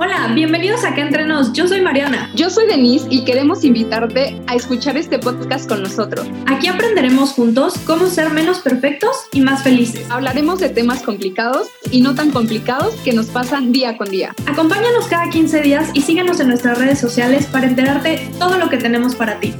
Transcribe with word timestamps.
Hola, 0.00 0.30
bienvenidos 0.32 0.84
a 0.84 0.90
Acá 0.90 1.00
Entre 1.00 1.24
Nos. 1.24 1.52
Yo 1.52 1.66
soy 1.66 1.80
Mariana. 1.80 2.30
Yo 2.36 2.50
soy 2.50 2.68
Denise 2.68 3.08
y 3.10 3.24
queremos 3.24 3.64
invitarte 3.64 4.40
a 4.46 4.54
escuchar 4.54 4.96
este 4.96 5.18
podcast 5.18 5.68
con 5.68 5.82
nosotros. 5.82 6.24
Aquí 6.46 6.68
aprenderemos 6.68 7.32
juntos 7.32 7.76
cómo 7.84 8.06
ser 8.06 8.30
menos 8.30 8.60
perfectos 8.60 9.28
y 9.32 9.40
más 9.40 9.64
felices. 9.64 10.08
Hablaremos 10.08 10.60
de 10.60 10.68
temas 10.68 11.02
complicados 11.02 11.68
y 11.90 12.00
no 12.00 12.14
tan 12.14 12.30
complicados 12.30 12.94
que 13.02 13.12
nos 13.12 13.26
pasan 13.26 13.72
día 13.72 13.96
con 13.96 14.08
día. 14.08 14.36
Acompáñanos 14.46 15.08
cada 15.08 15.30
15 15.30 15.62
días 15.62 15.90
y 15.94 16.02
síguenos 16.02 16.38
en 16.38 16.46
nuestras 16.46 16.78
redes 16.78 17.00
sociales 17.00 17.46
para 17.46 17.66
enterarte 17.66 18.20
todo 18.38 18.56
lo 18.56 18.70
que 18.70 18.76
tenemos 18.76 19.16
para 19.16 19.40
ti. 19.40 19.52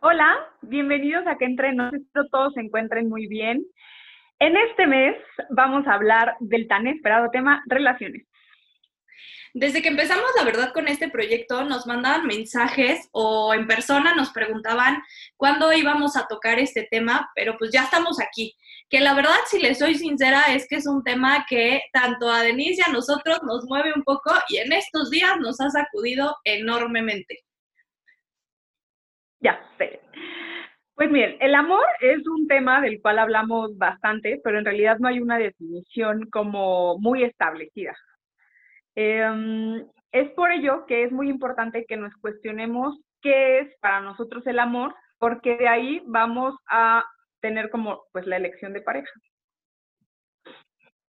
Hola, 0.00 0.30
bienvenidos 0.60 1.26
a 1.26 1.38
Que 1.38 1.46
Entre 1.46 1.72
Nos. 1.72 1.94
Espero 1.94 2.26
todos 2.30 2.52
se 2.52 2.60
encuentren 2.60 3.08
muy 3.08 3.26
bien. 3.28 3.64
En 4.40 4.56
este 4.56 4.86
mes 4.86 5.16
vamos 5.50 5.86
a 5.86 5.94
hablar 5.94 6.36
del 6.38 6.68
tan 6.68 6.86
esperado 6.86 7.30
tema 7.30 7.62
relaciones. 7.66 8.24
Desde 9.54 9.82
que 9.82 9.88
empezamos, 9.88 10.30
la 10.36 10.44
verdad, 10.44 10.72
con 10.72 10.86
este 10.86 11.08
proyecto, 11.08 11.64
nos 11.64 11.86
mandaban 11.86 12.26
mensajes 12.26 13.08
o 13.12 13.52
en 13.54 13.66
persona 13.66 14.14
nos 14.14 14.30
preguntaban 14.30 15.02
cuándo 15.36 15.72
íbamos 15.72 16.16
a 16.16 16.28
tocar 16.28 16.60
este 16.60 16.86
tema, 16.88 17.28
pero 17.34 17.56
pues 17.58 17.72
ya 17.72 17.82
estamos 17.82 18.20
aquí. 18.20 18.54
Que 18.88 19.00
la 19.00 19.14
verdad, 19.14 19.34
si 19.46 19.58
les 19.58 19.78
soy 19.78 19.96
sincera, 19.96 20.42
es 20.54 20.68
que 20.68 20.76
es 20.76 20.86
un 20.86 21.02
tema 21.02 21.44
que 21.48 21.82
tanto 21.92 22.30
a 22.30 22.42
Denise 22.42 22.82
y 22.86 22.88
a 22.88 22.92
nosotros 22.92 23.40
nos 23.42 23.64
mueve 23.64 23.92
un 23.94 24.04
poco 24.04 24.30
y 24.48 24.58
en 24.58 24.72
estos 24.72 25.10
días 25.10 25.36
nos 25.40 25.60
ha 25.60 25.70
sacudido 25.70 26.36
enormemente. 26.44 27.40
Ya 29.40 29.58
sé. 29.78 30.00
Pues 30.98 31.12
miren, 31.12 31.36
el 31.38 31.54
amor 31.54 31.86
es 32.00 32.26
un 32.26 32.48
tema 32.48 32.80
del 32.80 33.00
cual 33.00 33.20
hablamos 33.20 33.78
bastante, 33.78 34.40
pero 34.42 34.58
en 34.58 34.64
realidad 34.64 34.98
no 34.98 35.06
hay 35.06 35.20
una 35.20 35.38
definición 35.38 36.28
como 36.28 36.98
muy 36.98 37.22
establecida. 37.22 37.96
Em, 38.96 39.86
es 40.10 40.28
por 40.30 40.50
ello 40.50 40.86
que 40.86 41.04
es 41.04 41.12
muy 41.12 41.28
importante 41.30 41.86
que 41.86 41.96
nos 41.96 42.12
cuestionemos 42.16 42.98
qué 43.22 43.60
es 43.60 43.76
para 43.78 44.00
nosotros 44.00 44.44
el 44.48 44.58
amor, 44.58 44.92
porque 45.18 45.56
de 45.56 45.68
ahí 45.68 46.02
vamos 46.04 46.56
a 46.68 47.04
tener 47.40 47.70
como 47.70 48.02
pues 48.10 48.26
la 48.26 48.36
elección 48.36 48.72
de 48.72 48.80
pareja. 48.80 49.12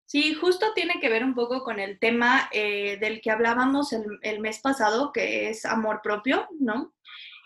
Sí, 0.06 0.34
justo 0.34 0.66
tiene 0.72 1.00
que 1.00 1.08
ver 1.08 1.24
un 1.24 1.34
poco 1.34 1.64
con 1.64 1.80
el 1.80 1.98
tema 1.98 2.48
eh, 2.52 2.96
del 3.00 3.20
que 3.20 3.32
hablábamos 3.32 3.92
el, 3.92 4.04
el 4.22 4.38
mes 4.38 4.60
pasado, 4.60 5.10
que 5.12 5.50
es 5.50 5.64
amor 5.64 6.00
propio, 6.00 6.46
¿no? 6.60 6.92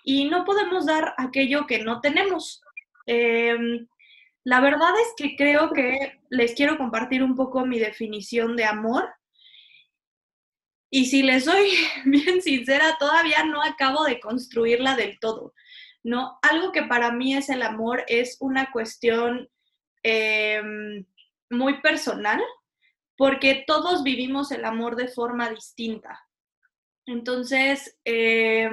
Y 0.04 0.26
no 0.26 0.44
podemos 0.44 0.84
dar 0.84 1.14
aquello 1.16 1.66
que 1.66 1.82
no 1.82 2.00
tenemos. 2.00 2.62
Em, 3.06 3.88
la 4.44 4.60
verdad 4.60 4.92
es 5.00 5.14
que 5.16 5.34
creo 5.34 5.72
que 5.72 6.20
les 6.28 6.54
quiero 6.54 6.76
compartir 6.76 7.22
un 7.22 7.34
poco 7.34 7.64
mi 7.64 7.78
definición 7.78 8.54
de 8.54 8.66
amor. 8.66 9.08
Y 10.90 11.06
si 11.06 11.22
les 11.22 11.46
soy 11.46 11.70
bien 12.04 12.42
sincera, 12.42 12.96
todavía 12.98 13.44
no 13.44 13.62
acabo 13.62 14.04
de 14.04 14.20
construirla 14.20 14.94
del 14.94 15.18
todo. 15.18 15.54
No, 16.02 16.38
algo 16.42 16.70
que 16.70 16.82
para 16.82 17.10
mí 17.10 17.34
es 17.34 17.48
el 17.48 17.62
amor 17.62 18.04
es 18.06 18.36
una 18.40 18.70
cuestión 18.70 19.48
em, 20.02 21.06
muy 21.48 21.80
personal, 21.80 22.42
porque 23.16 23.64
todos 23.66 24.02
vivimos 24.02 24.52
el 24.52 24.66
amor 24.66 24.96
de 24.96 25.08
forma 25.08 25.48
distinta. 25.48 26.20
Entonces, 27.06 27.98
eh, 28.04 28.68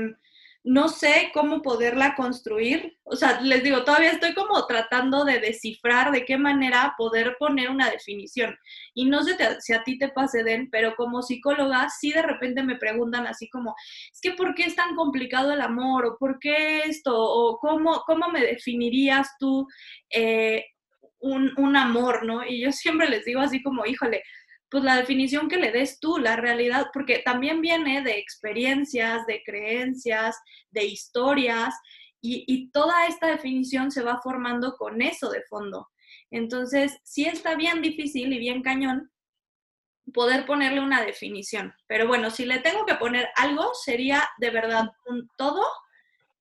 no 0.63 0.89
sé 0.89 1.31
cómo 1.33 1.61
poderla 1.61 2.15
construir. 2.15 2.97
O 3.03 3.15
sea, 3.15 3.41
les 3.41 3.63
digo, 3.63 3.83
todavía 3.83 4.11
estoy 4.11 4.33
como 4.33 4.65
tratando 4.67 5.25
de 5.25 5.39
descifrar 5.39 6.11
de 6.11 6.23
qué 6.23 6.37
manera 6.37 6.93
poder 6.97 7.35
poner 7.39 7.69
una 7.69 7.89
definición. 7.89 8.55
Y 8.93 9.05
no 9.05 9.23
sé 9.23 9.35
si 9.59 9.73
a 9.73 9.83
ti 9.83 9.97
te 9.97 10.09
pase, 10.09 10.43
Den, 10.43 10.69
pero 10.69 10.95
como 10.95 11.23
psicóloga, 11.23 11.89
sí 11.89 12.11
de 12.11 12.21
repente 12.21 12.63
me 12.63 12.77
preguntan 12.77 13.25
así 13.25 13.49
como, 13.49 13.75
es 14.11 14.21
que 14.21 14.33
¿por 14.33 14.53
qué 14.53 14.63
es 14.63 14.75
tan 14.75 14.95
complicado 14.95 15.51
el 15.51 15.61
amor? 15.61 16.05
¿O 16.05 16.17
por 16.17 16.37
qué 16.39 16.81
esto? 16.81 17.13
¿O 17.15 17.57
cómo, 17.57 18.03
cómo 18.05 18.29
me 18.29 18.41
definirías 18.41 19.29
tú 19.39 19.67
eh, 20.11 20.65
un, 21.19 21.51
un 21.57 21.75
amor, 21.75 22.23
no? 22.25 22.45
Y 22.45 22.61
yo 22.61 22.71
siempre 22.71 23.09
les 23.09 23.25
digo 23.25 23.41
así 23.41 23.63
como, 23.63 23.85
híjole, 23.85 24.23
pues 24.71 24.85
la 24.85 24.95
definición 24.95 25.49
que 25.49 25.57
le 25.57 25.71
des 25.71 25.99
tú, 25.99 26.17
la 26.17 26.37
realidad, 26.37 26.87
porque 26.93 27.19
también 27.19 27.59
viene 27.59 28.01
de 28.01 28.17
experiencias, 28.17 29.25
de 29.27 29.43
creencias, 29.43 30.37
de 30.71 30.85
historias, 30.85 31.75
y, 32.23 32.69
toda 32.71 33.07
esta 33.07 33.27
definición 33.27 33.91
se 33.91 34.03
va 34.03 34.21
formando 34.21 34.77
con 34.77 35.01
eso 35.01 35.29
de 35.29 35.41
fondo. 35.49 35.89
Entonces, 36.29 36.99
sí 37.03 37.25
está 37.25 37.55
bien 37.55 37.81
difícil 37.81 38.31
y 38.31 38.37
bien 38.37 38.61
cañón 38.61 39.11
poder 40.13 40.45
ponerle 40.45 40.81
una 40.81 41.01
definición, 41.01 41.73
pero 41.87 42.07
bueno, 42.07 42.29
si 42.29 42.45
le 42.45 42.59
tengo 42.59 42.85
que 42.85 42.95
poner 42.95 43.29
algo, 43.35 43.71
sería 43.73 44.27
de 44.39 44.49
verdad 44.51 44.91
un 45.05 45.29
todo. 45.37 45.65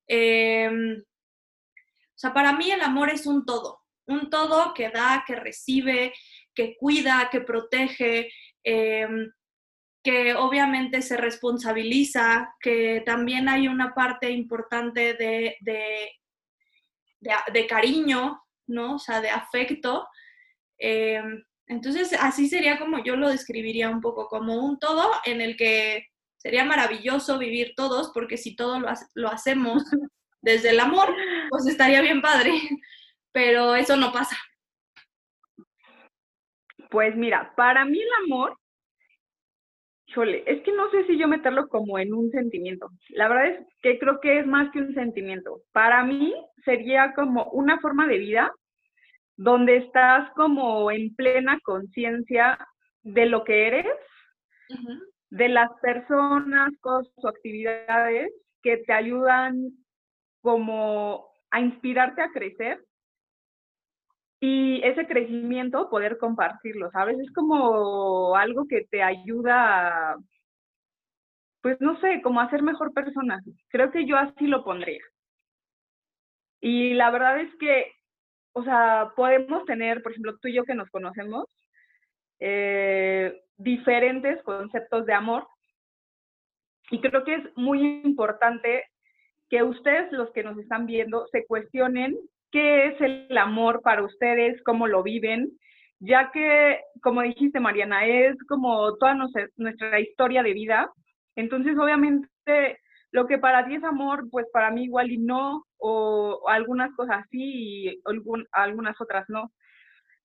Em, 0.07 0.99
o 1.01 2.19
sea, 2.19 2.33
para 2.33 2.53
mí 2.53 2.71
el 2.71 2.81
amor 2.83 3.11
es 3.11 3.27
un 3.27 3.45
todo, 3.45 3.81
un 4.07 4.29
todo 4.29 4.75
que 4.75 4.91
da, 4.91 5.25
que 5.27 5.37
recibe, 5.37 6.13
que 6.55 6.77
cuida, 6.77 7.29
que 7.31 7.41
protege, 7.41 8.31
em, 8.65 9.31
que 10.03 10.35
obviamente 10.35 11.03
se 11.03 11.17
responsabiliza, 11.17 12.55
que 12.61 13.03
también 13.05 13.49
hay 13.49 13.69
una 13.69 13.95
parte 13.95 14.31
importante 14.31 15.15
de, 15.15 15.57
de, 17.21 17.67
cariño, 17.67 18.43
¿no? 18.67 18.95
O 18.97 18.99
sea, 18.99 19.21
de 19.21 19.31
afecto. 19.31 20.09
Em, 20.79 21.45
entonces, 21.67 22.13
así 22.19 22.49
sería 22.49 22.79
como 22.79 23.05
yo 23.05 23.17
lo 23.17 23.29
describiría 23.29 23.91
un 23.91 24.01
poco, 24.01 24.29
como 24.29 24.65
un 24.65 24.79
todo 24.79 25.11
en 25.25 25.41
el 25.41 25.57
que 25.57 26.07
sería 26.39 26.65
maravilloso 26.65 27.39
vivir 27.39 27.75
todos, 27.77 28.11
porque 28.15 28.39
si 28.39 28.57
todo 28.57 28.81
lo, 28.81 28.89
lo 29.15 29.29
hacemos 29.29 29.83
desde 30.43 30.71
el 30.71 30.81
amor, 30.81 31.15
pues 31.51 31.67
estaría 31.67 32.01
bien 32.01 32.23
padre, 32.23 32.53
pero 33.33 33.75
eso 33.77 33.97
no 33.97 34.13
pasa. 34.13 34.37
Pues 36.91 37.15
mira, 37.17 37.53
para 37.57 37.85
mí 37.85 38.01
el 38.01 38.25
amor, 38.25 38.57
chole, 40.07 40.43
es 40.47 40.61
que 40.63 40.73
no 40.73 40.91
sé 40.91 41.07
si 41.07 41.17
yo 41.17 41.29
meterlo 41.29 41.69
como 41.69 41.99
en 41.99 42.13
un 42.13 42.31
sentimiento. 42.31 42.89
La 43.11 43.29
verdad 43.29 43.47
es 43.47 43.67
que 43.83 43.99
creo 43.99 44.21
que 44.21 44.41
es 44.41 44.47
más 44.47 44.71
que 44.73 44.81
un 44.81 44.93
sentimiento. 44.95 45.61
Para 45.73 46.05
mí 46.05 46.35
sería 46.65 47.13
como 47.15 47.45
una 47.51 47.79
forma 47.81 48.07
de 48.09 48.19
vida 48.19 48.53
donde 49.37 49.77
estás 49.79 50.31
como 50.35 50.91
en 50.91 51.15
plena 51.15 51.59
conciencia 51.63 52.59
de 53.03 53.27
lo 53.27 53.45
que 53.45 53.69
eres, 53.69 53.87
de 55.31 55.49
las 55.49 55.71
personas, 55.81 56.71
cosas 56.81 57.13
o 57.17 57.29
actividades 57.29 58.31
que 58.63 58.79
te 58.79 58.93
ayudan 58.93 59.71
como 60.43 61.31
a 61.51 61.61
inspirarte 61.61 62.21
a 62.21 62.31
crecer 62.33 62.81
y 64.41 64.81
ese 64.83 65.07
crecimiento 65.07 65.91
poder 65.91 66.17
compartirlo, 66.19 66.91
¿sabes? 66.91 67.19
Es 67.21 67.31
como 67.33 68.35
algo 68.37 68.67
que 68.67 68.87
te 68.91 69.03
ayuda, 69.03 70.17
pues 71.61 71.79
no 71.81 72.01
sé, 72.01 72.23
como 72.23 72.41
a 72.41 72.49
ser 72.49 72.63
mejor 72.63 72.95
persona. 72.95 73.41
Creo 73.69 73.91
que 73.91 74.07
yo 74.07 74.17
así 74.17 74.47
lo 74.47 74.65
pondría. 74.65 75.03
Y 76.61 76.95
la 76.95 77.11
verdad 77.11 77.41
es 77.41 77.55
que, 77.57 77.93
o 78.53 78.65
sea, 78.65 79.13
podemos 79.15 79.65
tener, 79.67 80.03
por 80.03 80.13
ejemplo, 80.13 80.39
tú 80.39 80.49
y 80.49 80.55
yo 80.55 80.65
que 80.65 80.75
nos 80.75 80.89
conocemos, 80.91 81.45
eh, 82.39 83.43
diferentes 83.59 84.43
conceptos 84.43 85.05
de 85.05 85.13
amor. 85.13 85.47
Y 86.91 87.01
creo 87.01 87.25
que 87.25 87.35
es 87.35 87.57
muy 87.57 88.01
importante 88.05 88.85
que 89.51 89.63
ustedes, 89.63 90.11
los 90.13 90.31
que 90.33 90.43
nos 90.43 90.59
están 90.59 90.87
viendo, 90.87 91.27
se 91.29 91.47
cuestionen 91.47 92.19
qué 92.51 92.87
es 92.87 93.01
el 93.01 93.39
amor 93.39 93.83
para 93.83 94.03
ustedes, 94.03 94.63
cómo 94.65 94.87
lo 94.87 95.03
viven, 95.03 95.51
ya 96.01 96.31
que, 96.33 96.81
como 97.03 97.23
dijiste, 97.23 97.61
Mariana, 97.61 98.07
es 98.07 98.37
como 98.49 98.97
toda 98.97 99.15
nuestra, 99.15 100.01
historia 100.01 100.43
de 100.43 100.55
vida. 100.55 100.91
Entonces, 101.37 101.77
obviamente, 101.79 102.79
lo 103.13 103.27
que 103.27 103.39
para 103.39 103.67
ti 103.67 103.75
es 103.75 103.85
amor, 103.85 104.29
pues 104.31 104.47
para 104.53 104.71
mí 104.71 104.85
igual 104.85 105.11
y 105.11 105.19
no, 105.19 105.65
o, 105.79 106.49
algunas 106.49 106.95
cosas 106.95 107.27
sí 107.31 107.41
y 107.43 108.01
algunas 108.53 109.01
otras 109.01 109.27
no. 109.29 109.51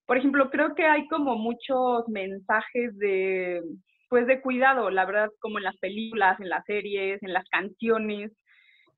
Por 0.05 0.17
ejemplo, 0.17 0.49
creo 0.49 0.75
que 0.75 0.85
hay 0.85 1.07
como 1.07 1.35
muchos 1.35 2.07
mensajes 2.07 2.97
de, 2.97 3.61
pues 4.09 4.27
de 4.27 4.41
cuidado, 4.41 4.89
la 4.91 5.05
verdad, 5.05 5.29
como 5.39 5.57
en 5.57 5.63
las 5.63 5.77
películas, 5.77 6.39
en 6.39 6.49
las 6.49 6.63
series, 6.65 7.21
en 7.23 7.33
las 7.33 7.45
canciones, 7.49 8.31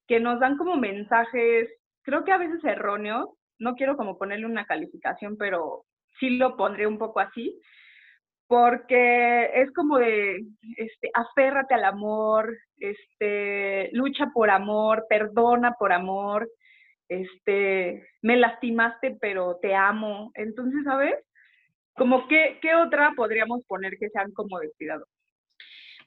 que 0.08 0.20
nos 0.20 0.40
dan 0.40 0.58
como 0.58 0.76
mensajes 0.76 1.70
creo 2.08 2.24
que 2.24 2.32
a 2.32 2.38
veces 2.38 2.64
erróneo, 2.64 3.38
no 3.60 3.76
quiero 3.76 3.98
como 3.98 4.18
ponerle 4.18 4.46
una 4.46 4.66
calificación, 4.66 5.36
pero 5.38 5.84
sí 6.20 6.32
lo 6.32 6.56
pondré 6.56 6.88
un 6.88 6.98
poco 6.98 7.20
así, 7.20 7.60
porque 8.48 9.52
es 9.54 9.70
como 9.74 9.98
de, 9.98 10.42
este, 10.78 11.12
aférrate 11.14 11.74
al 11.76 11.84
amor, 11.84 12.58
este, 12.78 13.90
lucha 13.92 14.32
por 14.34 14.50
amor, 14.50 15.06
perdona 15.10 15.74
por 15.74 15.92
amor, 15.92 16.50
este, 17.10 18.08
me 18.22 18.38
lastimaste, 18.38 19.18
pero 19.20 19.58
te 19.62 19.76
amo. 19.76 20.32
Entonces, 20.36 20.86
¿sabes? 20.86 21.16
como 21.98 22.28
qué, 22.28 22.60
qué 22.62 22.76
otra 22.76 23.12
podríamos 23.16 23.66
poner 23.66 23.98
que 24.00 24.10
sean 24.10 24.32
como 24.32 24.60
de. 24.60 24.72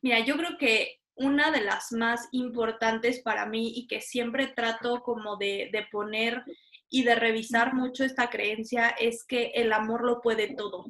Mira, 0.01 0.21
yo 0.21 0.37
creo 0.37 0.57
que 0.57 1.00
una 1.21 1.51
de 1.51 1.61
las 1.61 1.93
más 1.93 2.29
importantes 2.33 3.21
para 3.21 3.45
mí 3.47 3.73
y 3.77 3.87
que 3.87 4.01
siempre 4.01 4.49
trato 4.49 5.03
como 5.03 5.37
de, 5.37 5.69
de 5.71 5.87
poner 5.93 6.43
y 6.89 7.05
de 7.05 7.15
revisar 7.15 7.75
mucho 7.75 8.05
esta 8.05 8.31
creencia 8.31 8.89
es 8.89 9.25
que 9.25 9.53
el 9.55 9.73
amor 9.73 10.05
lo 10.05 10.21
puede 10.21 10.55
todo, 10.55 10.87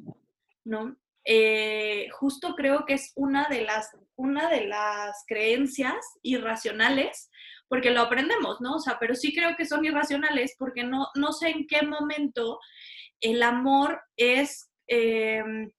¿no? 0.63 0.95
Eh, 1.25 2.07
justo 2.11 2.55
creo 2.55 2.85
que 2.85 2.93
es 2.93 3.11
una 3.15 3.47
de, 3.47 3.61
las, 3.61 3.91
una 4.15 4.49
de 4.49 4.65
las 4.65 5.23
creencias 5.27 5.97
irracionales, 6.23 7.29
porque 7.67 7.91
lo 7.91 8.01
aprendemos, 8.01 8.59
¿no? 8.61 8.77
O 8.77 8.79
sea, 8.79 8.97
pero 8.99 9.15
sí 9.15 9.35
creo 9.35 9.55
que 9.55 9.65
son 9.65 9.85
irracionales 9.85 10.55
porque 10.57 10.83
no, 10.83 11.07
no 11.15 11.33
sé 11.33 11.49
en 11.49 11.67
qué 11.67 11.83
momento 11.83 12.59
el 13.19 13.43
amor 13.43 14.01
es, 14.15 14.71
em, 14.87 15.71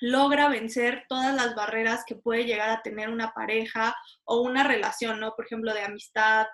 logra 0.00 0.48
vencer 0.48 1.04
todas 1.08 1.34
las 1.34 1.54
barreras 1.54 2.04
que 2.06 2.16
puede 2.16 2.44
llegar 2.44 2.70
a 2.70 2.82
tener 2.82 3.10
una 3.10 3.32
pareja 3.32 3.94
o 4.24 4.40
una 4.40 4.64
relación, 4.64 5.20
¿no? 5.20 5.32
Por 5.34 5.46
ejemplo, 5.46 5.74
de 5.74 5.82
amistad 5.82 6.46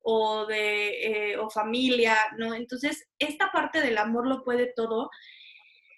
o 0.00 0.46
de 0.46 1.32
eh, 1.32 1.36
o 1.38 1.50
familia, 1.50 2.16
¿no? 2.38 2.54
Entonces, 2.54 3.06
esta 3.18 3.50
parte 3.52 3.80
del 3.80 3.98
amor 3.98 4.26
lo 4.26 4.42
puede 4.42 4.72
todo 4.74 5.10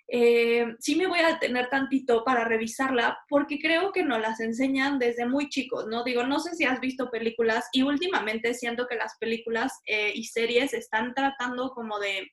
eh, 0.08 0.76
sí 0.78 0.94
me 0.94 1.08
voy 1.08 1.18
a 1.18 1.32
detener 1.32 1.68
tantito 1.68 2.22
para 2.22 2.44
revisarla 2.44 3.18
porque 3.28 3.58
creo 3.58 3.90
que 3.90 4.04
nos 4.04 4.20
las 4.20 4.38
enseñan 4.38 5.00
desde 5.00 5.26
muy 5.26 5.48
chicos, 5.48 5.86
¿no? 5.88 6.04
Digo, 6.04 6.22
no 6.22 6.38
sé 6.38 6.54
si 6.54 6.64
has 6.64 6.78
visto 6.80 7.10
películas 7.10 7.68
y 7.72 7.82
últimamente 7.82 8.54
siento 8.54 8.86
que 8.86 8.94
las 8.94 9.16
películas 9.18 9.80
eh, 9.86 10.12
y 10.14 10.24
series 10.24 10.74
están 10.74 11.12
tratando 11.12 11.70
como 11.70 11.98
de 11.98 12.30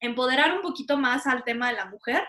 empoderar 0.00 0.52
un 0.52 0.62
poquito 0.62 0.96
más 0.96 1.28
al 1.28 1.44
tema 1.44 1.68
de 1.68 1.76
la 1.76 1.84
mujer, 1.84 2.26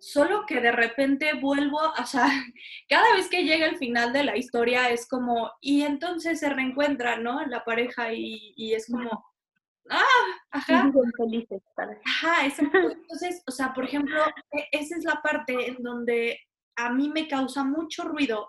solo 0.00 0.46
que 0.46 0.60
de 0.60 0.72
repente 0.72 1.34
vuelvo, 1.34 1.78
o 1.78 2.06
sea, 2.06 2.26
cada 2.88 3.14
vez 3.14 3.28
que 3.28 3.44
llega 3.44 3.66
el 3.66 3.76
final 3.76 4.12
de 4.12 4.24
la 4.24 4.36
historia 4.36 4.90
es 4.90 5.06
como, 5.06 5.52
y 5.60 5.82
entonces 5.82 6.40
se 6.40 6.48
reencuentran, 6.48 7.22
¿no? 7.22 7.44
La 7.46 7.64
pareja 7.64 8.12
y, 8.12 8.52
y 8.56 8.72
es 8.72 8.86
como 8.90 9.10
ah, 9.90 10.02
ajá. 10.50 10.90
felices 11.16 11.62
Ajá, 11.76 12.46
exacto. 12.46 12.78
Entonces, 12.90 13.42
o 13.46 13.50
sea, 13.50 13.74
por 13.74 13.84
ejemplo, 13.84 14.24
e, 14.52 14.68
esa 14.72 14.96
es 14.96 15.04
la 15.04 15.20
parte 15.22 15.68
en 15.68 15.82
donde 15.82 16.40
a 16.76 16.90
mí 16.90 17.10
me 17.10 17.28
causa 17.28 17.62
mucho 17.62 18.04
ruido, 18.04 18.48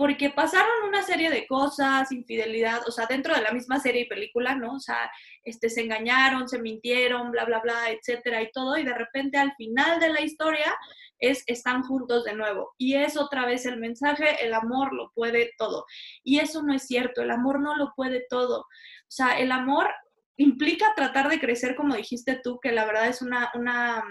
porque 0.00 0.30
pasaron 0.30 0.88
una 0.88 1.02
serie 1.02 1.28
de 1.28 1.46
cosas, 1.46 2.10
infidelidad, 2.10 2.88
o 2.88 2.90
sea, 2.90 3.04
dentro 3.04 3.34
de 3.34 3.42
la 3.42 3.52
misma 3.52 3.78
serie 3.80 4.00
y 4.00 4.08
película, 4.08 4.54
¿no? 4.54 4.76
O 4.76 4.80
sea, 4.80 5.10
este, 5.44 5.68
se 5.68 5.82
engañaron, 5.82 6.48
se 6.48 6.58
mintieron, 6.58 7.30
bla, 7.30 7.44
bla, 7.44 7.60
bla, 7.60 7.90
etcétera 7.90 8.40
y 8.40 8.50
todo, 8.50 8.78
y 8.78 8.82
de 8.82 8.94
repente 8.94 9.36
al 9.36 9.54
final 9.56 10.00
de 10.00 10.08
la 10.08 10.22
historia 10.22 10.74
es, 11.18 11.44
están 11.46 11.82
juntos 11.82 12.24
de 12.24 12.32
nuevo. 12.32 12.72
Y 12.78 12.94
es 12.94 13.18
otra 13.18 13.44
vez 13.44 13.66
el 13.66 13.76
mensaje, 13.76 14.42
el 14.42 14.54
amor 14.54 14.94
lo 14.94 15.12
puede 15.14 15.52
todo. 15.58 15.84
Y 16.24 16.38
eso 16.38 16.62
no 16.62 16.72
es 16.72 16.86
cierto, 16.86 17.20
el 17.20 17.30
amor 17.30 17.60
no 17.60 17.76
lo 17.76 17.92
puede 17.94 18.24
todo. 18.30 18.60
O 18.60 18.66
sea, 19.10 19.38
el 19.38 19.52
amor 19.52 19.90
implica 20.38 20.94
tratar 20.96 21.28
de 21.28 21.38
crecer, 21.38 21.76
como 21.76 21.94
dijiste 21.94 22.40
tú, 22.42 22.58
que 22.58 22.72
la 22.72 22.86
verdad 22.86 23.06
es 23.08 23.20
una, 23.20 23.50
una 23.52 24.02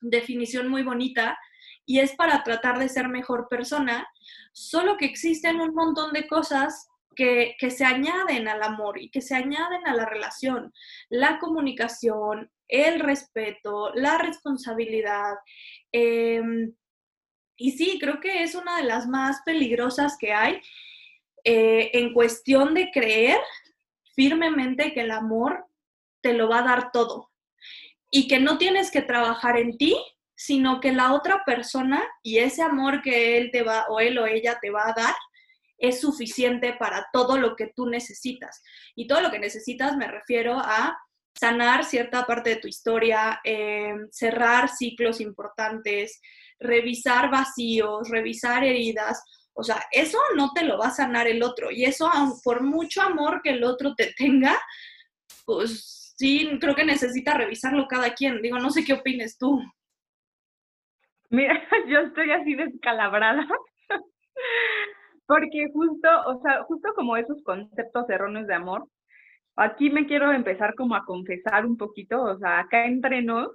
definición 0.00 0.68
muy 0.68 0.82
bonita 0.82 1.36
y 1.86 2.00
es 2.00 2.14
para 2.14 2.42
tratar 2.42 2.78
de 2.78 2.88
ser 2.88 3.08
mejor 3.08 3.48
persona, 3.48 4.06
solo 4.52 4.96
que 4.96 5.06
existen 5.06 5.60
un 5.60 5.74
montón 5.74 6.12
de 6.12 6.26
cosas 6.26 6.88
que, 7.16 7.56
que, 7.58 7.70
se 7.70 7.84
añaden 7.84 8.48
al 8.48 8.62
amor 8.62 9.00
y 9.00 9.10
que 9.10 9.20
se 9.20 9.34
añaden 9.34 9.86
a 9.86 9.94
la 9.94 10.06
relación. 10.06 10.72
La 11.08 11.38
comunicación, 11.38 12.50
el 12.68 13.00
respeto, 13.00 13.92
la 13.94 14.18
responsabilidad. 14.18 15.34
Em, 15.92 16.72
y 17.56 17.72
sí, 17.72 17.98
creo 18.00 18.20
que 18.20 18.42
es 18.42 18.54
una 18.54 18.76
de 18.76 18.84
las 18.84 19.06
más 19.06 19.42
peligrosas 19.44 20.16
que 20.18 20.32
hay 20.32 20.60
eh, 21.44 21.90
en 21.94 22.14
cuestión 22.14 22.74
de 22.74 22.90
creer 22.90 23.40
firmemente 24.14 24.92
que 24.92 25.00
el 25.00 25.10
amor 25.10 25.66
te 26.22 26.32
lo 26.32 26.48
va 26.48 26.60
a 26.60 26.64
dar 26.64 26.92
todo 26.92 27.30
y 28.10 28.28
que 28.28 28.40
no 28.40 28.58
tienes 28.58 28.90
que 28.90 29.02
trabajar 29.02 29.58
en 29.58 29.76
ti, 29.78 29.96
sino 30.40 30.80
que 30.80 30.90
la 30.90 31.12
otra 31.12 31.42
persona 31.44 32.02
y 32.22 32.38
ese 32.38 32.62
amor 32.62 33.02
que 33.02 33.36
él 33.36 33.50
te 33.52 33.62
va 33.62 33.84
o 33.90 34.00
él 34.00 34.16
o 34.16 34.26
ella 34.26 34.58
te 34.58 34.70
va 34.70 34.88
a 34.88 34.94
dar 34.96 35.14
es 35.76 36.00
suficiente 36.00 36.72
para 36.78 37.06
todo 37.12 37.36
lo 37.36 37.56
que 37.56 37.70
tú 37.76 37.86
necesitas. 37.90 38.62
Y 38.96 39.06
todo 39.06 39.20
lo 39.20 39.30
que 39.30 39.38
necesitas 39.38 39.98
me 39.98 40.08
refiero 40.08 40.58
a 40.58 40.98
sanar 41.38 41.84
cierta 41.84 42.24
parte 42.24 42.50
de 42.50 42.56
tu 42.56 42.68
historia, 42.68 43.38
eh, 43.44 43.92
cerrar 44.10 44.70
ciclos 44.70 45.20
importantes, 45.20 46.22
revisar 46.58 47.30
vacíos, 47.30 48.08
revisar 48.08 48.64
heridas, 48.64 49.22
o 49.52 49.62
sea, 49.62 49.84
eso 49.92 50.16
no 50.36 50.52
te 50.54 50.64
lo 50.64 50.78
va 50.78 50.86
a 50.86 50.94
sanar 50.94 51.26
el 51.26 51.42
otro. 51.42 51.70
Y 51.70 51.84
eso, 51.84 52.10
por 52.42 52.62
mucho 52.62 53.02
amor 53.02 53.42
que 53.44 53.50
el 53.50 53.62
otro 53.62 53.94
te 53.94 54.14
tenga, 54.16 54.58
pues 55.44 56.14
sí, 56.16 56.48
creo 56.58 56.74
que 56.74 56.84
necesita 56.84 57.34
revisarlo 57.34 57.86
cada 57.86 58.14
quien. 58.14 58.40
Digo, 58.40 58.58
no 58.58 58.70
sé 58.70 58.84
qué 58.84 58.94
opines 58.94 59.36
tú. 59.36 59.60
Mira, 61.30 61.54
yo 61.88 62.00
estoy 62.00 62.30
así 62.32 62.54
descalabrada. 62.54 63.46
Porque 65.26 65.68
justo, 65.72 66.08
o 66.26 66.40
sea, 66.42 66.64
justo 66.64 66.92
como 66.94 67.16
esos 67.16 67.42
conceptos 67.44 68.08
erróneos 68.10 68.46
de 68.46 68.54
amor, 68.54 68.88
aquí 69.56 69.90
me 69.90 70.06
quiero 70.06 70.32
empezar 70.32 70.74
como 70.74 70.96
a 70.96 71.04
confesar 71.04 71.66
un 71.66 71.76
poquito, 71.76 72.22
o 72.22 72.38
sea, 72.38 72.60
acá 72.60 72.86
entre 72.86 73.22
nos, 73.22 73.48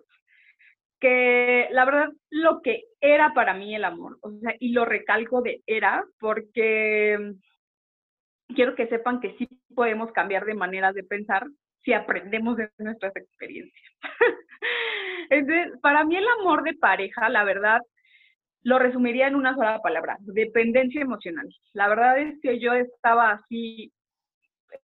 que 1.00 1.68
la 1.72 1.86
verdad 1.86 2.10
lo 2.30 2.62
que 2.62 2.84
era 3.02 3.34
para 3.34 3.54
mí 3.54 3.76
el 3.76 3.84
amor, 3.86 4.18
o 4.22 4.32
sea, 4.40 4.56
y 4.60 4.72
lo 4.74 4.86
recalco 4.86 5.42
de 5.42 5.62
era 5.68 6.06
porque 6.20 7.18
quiero 8.56 8.76
que 8.76 8.88
sepan 8.88 9.20
que 9.20 9.36
sí 9.38 9.48
podemos 9.76 10.12
cambiar 10.12 10.46
de 10.46 10.56
manera 10.56 10.94
de 10.94 11.04
pensar 11.04 11.46
si 11.84 11.94
aprendemos 11.94 12.58
de 12.58 12.70
nuestras 12.80 13.16
experiencias. 13.16 13.92
Entonces, 15.30 15.80
para 15.82 16.04
mí 16.04 16.16
el 16.16 16.28
amor 16.40 16.64
de 16.64 16.74
pareja, 16.74 17.30
la 17.30 17.44
verdad, 17.44 17.80
lo 18.64 18.80
resumiría 18.80 19.28
en 19.28 19.36
una 19.36 19.54
sola 19.56 19.80
palabra, 19.80 20.18
dependencia 20.22 21.02
emocional. 21.02 21.48
La 21.74 21.88
verdad 21.88 22.18
es 22.18 22.40
que 22.42 22.60
yo 22.60 22.74
estaba 22.74 23.32
así, 23.32 23.94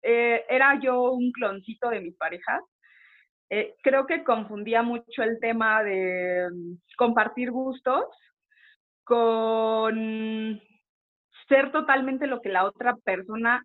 eh, 0.02 0.46
era 0.50 0.80
yo 0.80 1.12
un 1.12 1.32
cloncito 1.32 1.90
de 1.90 2.00
mis 2.00 2.16
parejas, 2.16 2.62
eh, 3.50 3.76
creo 3.84 4.08
que 4.08 4.24
confundía 4.24 4.82
mucho 4.82 5.24
el 5.24 5.40
tema 5.40 5.84
de 5.84 6.48
mm, 6.52 6.78
compartir 6.98 7.52
gustos 7.52 8.06
con 9.04 10.60
ser 11.48 11.72
totalmente 11.72 12.28
lo 12.28 12.42
que 12.42 12.50
la 12.50 12.66
otra 12.66 12.96
persona, 12.96 13.64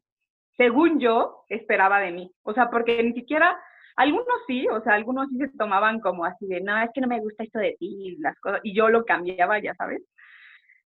según 0.56 1.00
yo, 1.00 1.44
esperaba 1.48 2.00
de 2.00 2.12
mí. 2.12 2.30
O 2.42 2.52
sea, 2.52 2.68
porque 2.68 3.02
ni 3.02 3.12
siquiera, 3.14 3.58
algunos 4.00 4.26
sí, 4.46 4.66
o 4.68 4.82
sea, 4.82 4.94
algunos 4.94 5.28
sí 5.30 5.38
se 5.38 5.56
tomaban 5.58 6.00
como 6.00 6.24
así 6.24 6.46
de, 6.46 6.60
no, 6.60 6.76
es 6.82 6.90
que 6.94 7.00
no 7.00 7.08
me 7.08 7.20
gusta 7.20 7.44
esto 7.44 7.58
de 7.58 7.76
ti, 7.78 8.16
las 8.20 8.38
cosas, 8.40 8.60
y 8.64 8.74
yo 8.74 8.88
lo 8.88 9.04
cambiaba, 9.04 9.58
ya 9.60 9.74
sabes. 9.74 10.02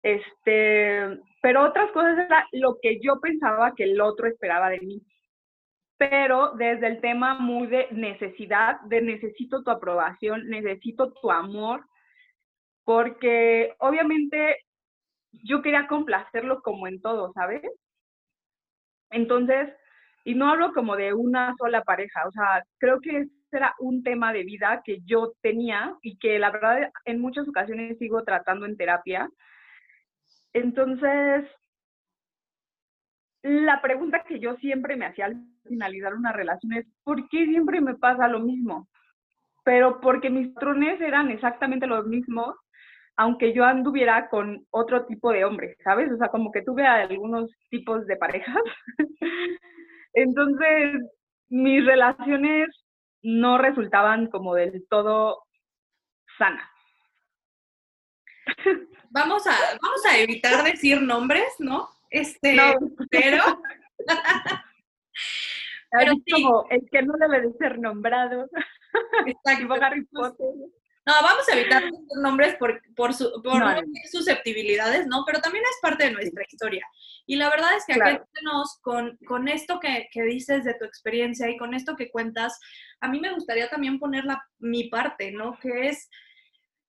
Este, 0.03 1.19
pero 1.41 1.65
otras 1.65 1.91
cosas 1.91 2.17
era 2.17 2.45
lo 2.53 2.77
que 2.81 2.99
yo 3.01 3.19
pensaba 3.19 3.73
que 3.75 3.83
el 3.85 3.99
otro 4.01 4.27
esperaba 4.27 4.69
de 4.69 4.79
mí 4.79 5.01
pero 5.97 6.53
desde 6.55 6.87
el 6.87 7.01
tema 7.01 7.39
muy 7.39 7.67
de 7.67 7.87
necesidad, 7.91 8.79
de 8.81 9.01
necesito 9.01 9.63
tu 9.63 9.71
aprobación, 9.71 10.47
necesito 10.47 11.11
tu 11.13 11.31
amor, 11.31 11.85
porque 12.83 13.75
obviamente 13.79 14.57
yo 15.31 15.61
quería 15.61 15.87
complacerlo 15.87 16.61
como 16.61 16.87
en 16.87 17.01
todo, 17.01 17.33
¿sabes? 17.33 17.61
Entonces, 19.09 19.69
y 20.27 20.35
no 20.35 20.49
hablo 20.49 20.73
como 20.73 20.97
de 20.97 21.13
una 21.13 21.55
sola 21.57 21.83
pareja, 21.83 22.27
o 22.27 22.31
sea, 22.33 22.61
creo 22.79 22.99
que 22.99 23.17
ese 23.19 23.31
era 23.49 23.73
un 23.79 24.03
tema 24.03 24.33
de 24.33 24.43
vida 24.43 24.81
que 24.83 24.99
yo 25.05 25.31
tenía 25.41 25.95
y 26.01 26.17
que 26.17 26.37
la 26.37 26.51
verdad 26.51 26.91
en 27.05 27.21
muchas 27.21 27.47
ocasiones 27.47 27.97
sigo 27.97 28.21
tratando 28.25 28.65
en 28.65 28.75
terapia. 28.75 29.29
Entonces, 30.51 31.45
la 33.41 33.81
pregunta 33.81 34.25
que 34.27 34.41
yo 34.41 34.57
siempre 34.57 34.97
me 34.97 35.05
hacía 35.05 35.27
al 35.27 35.37
finalizar 35.63 36.13
una 36.13 36.33
relación 36.33 36.73
es, 36.73 36.85
¿por 37.05 37.29
qué 37.29 37.45
siempre 37.45 37.79
me 37.79 37.95
pasa 37.95 38.27
lo 38.27 38.41
mismo? 38.41 38.89
Pero 39.63 40.01
porque 40.01 40.29
mis 40.29 40.49
patrones 40.49 40.99
eran 40.99 41.31
exactamente 41.31 41.87
los 41.87 42.05
mismos, 42.05 42.53
aunque 43.15 43.53
yo 43.53 43.63
anduviera 43.63 44.27
con 44.27 44.65
otro 44.71 45.05
tipo 45.05 45.31
de 45.31 45.45
hombres, 45.45 45.77
¿sabes? 45.85 46.11
O 46.11 46.17
sea, 46.17 46.27
como 46.27 46.51
que 46.51 46.63
tuve 46.63 46.85
algunos 46.85 47.49
tipos 47.69 48.05
de 48.07 48.17
parejas. 48.17 48.61
Entonces, 50.17 50.99
mis 51.49 51.85
relaciones 51.85 52.69
no 53.21 53.59
resultaban 53.59 54.27
como 54.31 54.55
del 54.55 54.83
todo 54.89 55.43
sanas. 56.39 56.67
Vamos 59.09 59.47
a, 59.47 59.51
vamos 59.81 60.05
a 60.05 60.17
evitar 60.17 60.63
decir 60.65 61.01
nombres, 61.01 61.47
¿no? 61.59 61.87
Este, 62.09 62.57
pero... 63.09 63.61
pero 65.91 66.13
como 66.29 66.67
el 66.69 66.85
que 66.91 67.01
no 67.03 67.13
debe 67.13 67.47
de 67.47 67.53
ser 67.53 67.79
nombrado. 67.79 68.49
Exacto. 69.25 69.73
Harry 69.81 70.03
Potter. 70.05 70.53
No, 71.07 71.13
vamos 71.21 71.47
a 71.47 71.57
evitar 71.57 71.89
nombres 72.21 72.55
por, 72.57 72.81
por, 72.93 73.13
su, 73.13 73.31
por 73.41 73.63
susceptibilidades, 74.11 75.07
¿no? 75.07 75.23
Pero 75.25 75.39
también 75.39 75.63
es 75.63 75.77
parte 75.81 76.03
de 76.03 76.11
nuestra 76.11 76.43
historia. 76.43 76.85
Y 77.25 77.37
la 77.37 77.49
verdad 77.49 77.69
es 77.77 77.85
que 77.85 77.93
aquí 77.93 78.21
con, 78.81 79.17
con 79.25 79.47
esto 79.47 79.79
que, 79.79 80.09
que, 80.11 80.23
dices 80.23 80.65
de 80.65 80.73
tu 80.73 80.83
experiencia 80.83 81.49
y 81.49 81.55
con 81.55 81.73
esto 81.73 81.95
que 81.95 82.11
cuentas, 82.11 82.59
a 82.99 83.07
mí 83.07 83.21
me 83.21 83.33
gustaría 83.33 83.69
también 83.69 83.99
poner 83.99 84.25
la, 84.25 84.45
mi 84.59 84.89
parte, 84.89 85.31
¿no? 85.31 85.57
Que 85.59 85.87
es, 85.87 86.09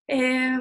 eh, 0.09 0.59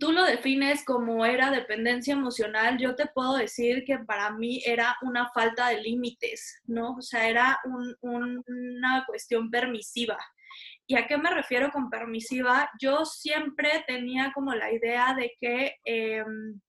tú 0.00 0.10
lo 0.10 0.24
defines 0.24 0.84
como 0.84 1.24
era 1.24 1.52
dependencia 1.52 2.14
emocional, 2.14 2.78
yo 2.78 2.96
te 2.96 3.06
puedo 3.06 3.36
decir 3.36 3.84
que 3.84 3.98
para 4.00 4.32
mí 4.32 4.60
era 4.66 4.96
una 5.02 5.30
falta 5.30 5.68
de 5.68 5.82
límites, 5.82 6.60
¿no? 6.64 6.96
O 6.96 7.02
sea, 7.02 7.28
era 7.28 7.60
una 8.00 9.04
cuestión 9.06 9.52
permisiva. 9.52 10.18
¿Y 10.90 10.96
a 10.96 11.06
qué 11.06 11.16
me 11.16 11.30
refiero 11.30 11.70
con 11.70 11.88
permisiva? 11.88 12.68
Yo 12.80 13.04
siempre 13.04 13.84
tenía 13.86 14.32
como 14.34 14.52
la 14.54 14.72
idea 14.72 15.14
de 15.14 15.36
que, 15.40 15.76
em, 15.84 16.60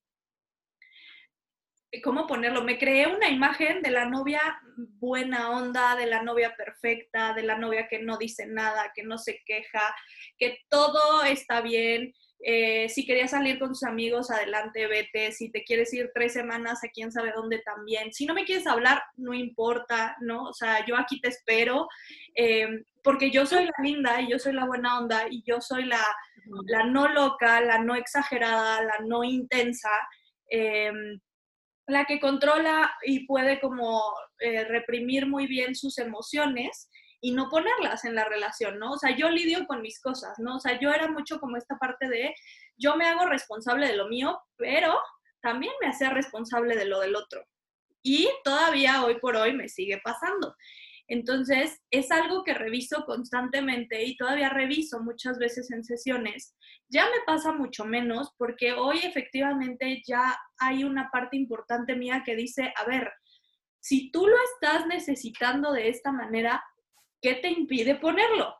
¿cómo 2.03 2.27
ponerlo? 2.27 2.63
Me 2.63 2.77
creé 2.77 3.07
una 3.07 3.29
imagen 3.29 3.81
de 3.81 3.89
la 3.89 4.05
novia 4.05 4.39
buena 4.77 5.49
onda, 5.49 5.95
de 5.95 6.05
la 6.05 6.21
novia 6.21 6.55
perfecta, 6.55 7.33
de 7.33 7.41
la 7.41 7.57
novia 7.57 7.87
que 7.87 7.97
no 7.97 8.19
dice 8.19 8.45
nada, 8.45 8.91
que 8.93 9.01
no 9.01 9.17
se 9.17 9.41
queja, 9.43 9.81
que 10.37 10.59
todo 10.69 11.23
está 11.23 11.61
bien. 11.61 12.13
Eh, 12.43 12.89
si 12.89 13.05
querías 13.05 13.31
salir 13.31 13.59
con 13.59 13.69
tus 13.69 13.83
amigos, 13.83 14.31
adelante, 14.31 14.87
vete. 14.87 15.31
Si 15.31 15.51
te 15.51 15.63
quieres 15.63 15.93
ir 15.93 16.11
tres 16.13 16.33
semanas 16.33 16.83
a 16.83 16.89
quién 16.89 17.11
sabe 17.11 17.31
dónde 17.35 17.59
también. 17.59 18.11
Si 18.13 18.25
no 18.25 18.33
me 18.33 18.45
quieres 18.45 18.65
hablar, 18.65 19.03
no 19.15 19.33
importa, 19.33 20.15
¿no? 20.21 20.43
O 20.45 20.53
sea, 20.53 20.85
yo 20.85 20.97
aquí 20.97 21.21
te 21.21 21.29
espero. 21.29 21.87
Em, 22.33 22.83
porque 23.03 23.31
yo 23.31 23.45
soy 23.45 23.65
la 23.65 23.83
linda 23.83 24.21
y 24.21 24.31
yo 24.31 24.39
soy 24.39 24.53
la 24.53 24.65
buena 24.65 24.99
onda 24.99 25.25
y 25.29 25.43
yo 25.45 25.61
soy 25.61 25.85
la, 25.85 26.01
la 26.67 26.83
no 26.85 27.07
loca, 27.07 27.61
la 27.61 27.79
no 27.79 27.95
exagerada, 27.95 28.83
la 28.83 28.99
no 29.05 29.23
intensa, 29.23 29.91
em, 30.49 31.19
la 31.87 32.05
que 32.05 32.19
controla 32.19 32.91
y 33.03 33.25
puede 33.25 33.59
como 33.59 34.01
eh, 34.39 34.63
reprimir 34.65 35.27
muy 35.27 35.45
bien 35.47 35.75
sus 35.75 35.97
emociones 35.97 36.89
y 37.21 37.31
no 37.31 37.49
ponerlas 37.49 38.03
en 38.03 38.15
la 38.15 38.25
relación, 38.25 38.79
¿no? 38.79 38.93
O 38.93 38.97
sea, 38.97 39.15
yo 39.15 39.29
lidio 39.29 39.67
con 39.67 39.81
mis 39.81 40.01
cosas, 40.01 40.39
¿no? 40.39 40.57
O 40.57 40.59
sea, 40.59 40.79
yo 40.79 40.91
era 40.91 41.07
mucho 41.07 41.39
como 41.39 41.55
esta 41.55 41.77
parte 41.77 42.09
de 42.09 42.33
yo 42.77 42.95
me 42.95 43.07
hago 43.07 43.27
responsable 43.27 43.87
de 43.87 43.95
lo 43.95 44.07
mío, 44.07 44.41
pero 44.57 44.99
también 45.41 45.73
me 45.81 45.87
hacía 45.87 46.09
responsable 46.09 46.75
de 46.75 46.85
lo 46.85 46.99
del 46.99 47.15
otro. 47.15 47.45
Y 48.03 48.27
todavía 48.43 49.05
hoy 49.05 49.19
por 49.19 49.35
hoy 49.35 49.53
me 49.53 49.69
sigue 49.69 50.01
pasando. 50.03 50.55
Entonces, 51.07 51.81
es 51.91 52.09
algo 52.09 52.43
que 52.43 52.53
reviso 52.53 53.05
constantemente 53.05 54.03
y 54.03 54.15
todavía 54.15 54.49
reviso 54.49 55.01
muchas 55.01 55.37
veces 55.37 55.69
en 55.69 55.83
sesiones. 55.83 56.55
Ya 56.89 57.05
me 57.05 57.21
pasa 57.25 57.51
mucho 57.51 57.85
menos 57.85 58.33
porque 58.37 58.73
hoy 58.73 58.99
efectivamente 59.03 60.01
ya 60.07 60.37
hay 60.57 60.83
una 60.83 61.09
parte 61.11 61.37
importante 61.37 61.95
mía 61.95 62.23
que 62.25 62.35
dice, 62.35 62.73
a 62.77 62.85
ver, 62.85 63.11
si 63.81 64.09
tú 64.11 64.25
lo 64.25 64.37
estás 64.53 64.87
necesitando 64.87 65.73
de 65.73 65.89
esta 65.89 66.11
manera, 66.11 66.63
¿qué 67.21 67.35
te 67.35 67.49
impide 67.49 67.95
ponerlo? 67.95 68.55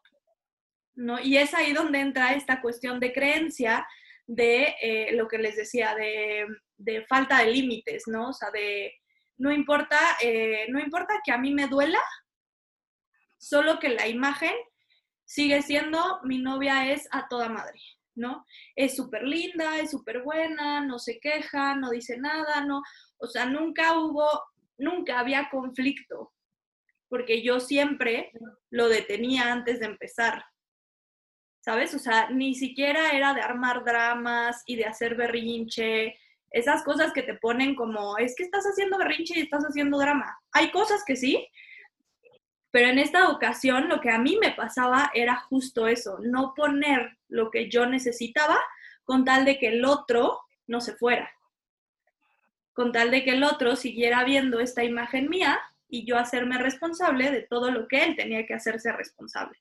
¿No? 0.95 1.19
Y 1.19 1.37
es 1.37 1.53
ahí 1.53 1.73
donde 1.73 1.99
entra 1.99 2.33
esta 2.33 2.61
cuestión 2.61 2.99
de 2.99 3.13
creencia 3.13 3.87
de 4.27 4.75
eh, 4.81 5.09
lo 5.13 5.27
que 5.27 5.37
les 5.37 5.55
decía, 5.55 5.95
de, 5.95 7.05
falta 7.07 7.39
de 7.39 7.51
límites, 7.51 8.03
¿no? 8.07 8.29
O 8.29 8.33
sea, 8.33 8.49
de 8.51 8.93
no 9.37 9.51
importa, 9.51 9.97
eh, 10.21 10.67
no 10.69 10.79
importa 10.79 11.15
que 11.23 11.31
a 11.31 11.37
mí 11.37 11.53
me 11.53 11.67
duela, 11.67 11.99
solo 13.37 13.79
que 13.79 13.89
la 13.89 14.07
imagen 14.07 14.53
sigue 15.25 15.61
siendo 15.61 16.19
mi 16.23 16.37
novia 16.37 16.91
es 16.91 17.07
a 17.11 17.27
toda 17.27 17.49
madre, 17.49 17.79
¿no? 18.15 18.45
Es 18.75 18.95
súper 18.95 19.23
linda, 19.23 19.79
es 19.79 19.91
súper 19.91 20.21
buena, 20.21 20.85
no 20.85 20.99
se 20.99 21.19
queja, 21.19 21.75
no 21.75 21.89
dice 21.89 22.17
nada, 22.17 22.63
no, 22.65 22.81
o 23.17 23.27
sea, 23.27 23.45
nunca 23.45 23.97
hubo, 23.97 24.27
nunca 24.77 25.19
había 25.19 25.49
conflicto, 25.49 26.33
porque 27.11 27.41
yo 27.41 27.59
siempre 27.59 28.31
lo 28.69 28.87
detenía 28.87 29.51
antes 29.51 29.81
de 29.81 29.85
empezar, 29.85 30.45
¿sabes? 31.59 31.93
O 31.93 31.99
sea, 31.99 32.29
ni 32.29 32.55
siquiera 32.55 33.11
era 33.11 33.33
de 33.33 33.41
armar 33.41 33.83
dramas 33.83 34.63
y 34.65 34.77
de 34.77 34.85
hacer 34.85 35.15
berrinche, 35.15 36.17
esas 36.51 36.83
cosas 36.83 37.11
que 37.11 37.21
te 37.21 37.33
ponen 37.33 37.75
como, 37.75 38.17
es 38.17 38.33
que 38.33 38.43
estás 38.43 38.63
haciendo 38.63 38.97
berrinche 38.97 39.37
y 39.37 39.41
estás 39.41 39.65
haciendo 39.65 39.97
drama. 39.97 40.39
Hay 40.53 40.71
cosas 40.71 41.03
que 41.05 41.17
sí, 41.17 41.45
pero 42.71 42.87
en 42.87 42.97
esta 42.97 43.29
ocasión 43.29 43.89
lo 43.89 43.99
que 43.99 44.09
a 44.09 44.17
mí 44.17 44.37
me 44.41 44.51
pasaba 44.51 45.11
era 45.13 45.35
justo 45.35 45.89
eso, 45.89 46.17
no 46.21 46.53
poner 46.55 47.17
lo 47.27 47.51
que 47.51 47.69
yo 47.69 47.87
necesitaba 47.87 48.57
con 49.03 49.25
tal 49.25 49.43
de 49.43 49.59
que 49.59 49.67
el 49.67 49.83
otro 49.83 50.39
no 50.65 50.79
se 50.79 50.95
fuera, 50.95 51.29
con 52.71 52.93
tal 52.93 53.11
de 53.11 53.25
que 53.25 53.31
el 53.31 53.43
otro 53.43 53.75
siguiera 53.75 54.23
viendo 54.23 54.61
esta 54.61 54.85
imagen 54.85 55.29
mía 55.29 55.59
y 55.91 56.05
yo 56.05 56.17
hacerme 56.17 56.57
responsable 56.57 57.29
de 57.29 57.43
todo 57.43 57.69
lo 57.69 57.88
que 57.88 58.03
él 58.03 58.15
tenía 58.15 58.48
que 58.48 58.55
hacerse 58.55 58.91
responsable. 58.91 59.60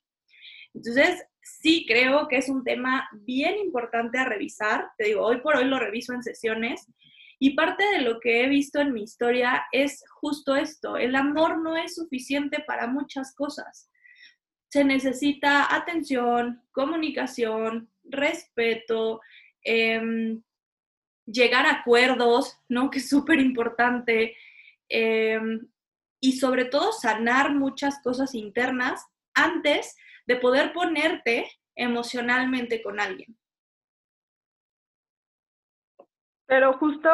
Entonces, 0.73 1.23
sí 1.41 1.85
creo 1.85 2.27
que 2.27 2.37
es 2.37 2.49
un 2.49 2.63
tema 2.63 3.07
bien 3.11 3.57
importante 3.57 4.17
a 4.17 4.25
revisar. 4.25 4.89
Te 4.97 5.07
digo, 5.07 5.21
hoy 5.23 5.41
por 5.41 5.57
hoy 5.57 5.65
lo 5.65 5.77
reviso 5.77 6.13
en 6.13 6.23
sesiones 6.23 6.87
y 7.37 7.55
parte 7.55 7.83
de 7.83 8.01
lo 8.01 8.19
que 8.19 8.43
he 8.43 8.47
visto 8.47 8.79
en 8.79 8.93
mi 8.93 9.03
historia 9.03 9.65
es 9.71 10.03
justo 10.21 10.55
esto, 10.55 10.95
el 10.95 11.15
amor 11.15 11.57
no 11.57 11.75
es 11.75 11.95
suficiente 11.95 12.63
para 12.65 12.87
muchas 12.87 13.35
cosas. 13.35 13.89
Se 14.69 14.85
necesita 14.85 15.75
atención, 15.75 16.61
comunicación, 16.71 17.89
respeto, 18.03 19.19
em, 19.63 20.41
llegar 21.25 21.65
a 21.65 21.79
acuerdos, 21.81 22.57
¿no? 22.69 22.89
Que 22.89 22.99
es 22.99 23.09
súper 23.09 23.39
importante. 23.39 24.35
Em, 24.87 25.67
y 26.21 26.33
sobre 26.33 26.65
todo 26.65 26.93
sanar 26.93 27.53
muchas 27.53 28.01
cosas 28.01 28.33
internas 28.35 29.05
antes 29.33 29.97
de 30.27 30.37
poder 30.37 30.71
ponerte 30.71 31.49
emocionalmente 31.75 32.81
con 32.81 33.01
alguien. 33.01 33.35
Pero 36.45 36.73
justo 36.73 37.09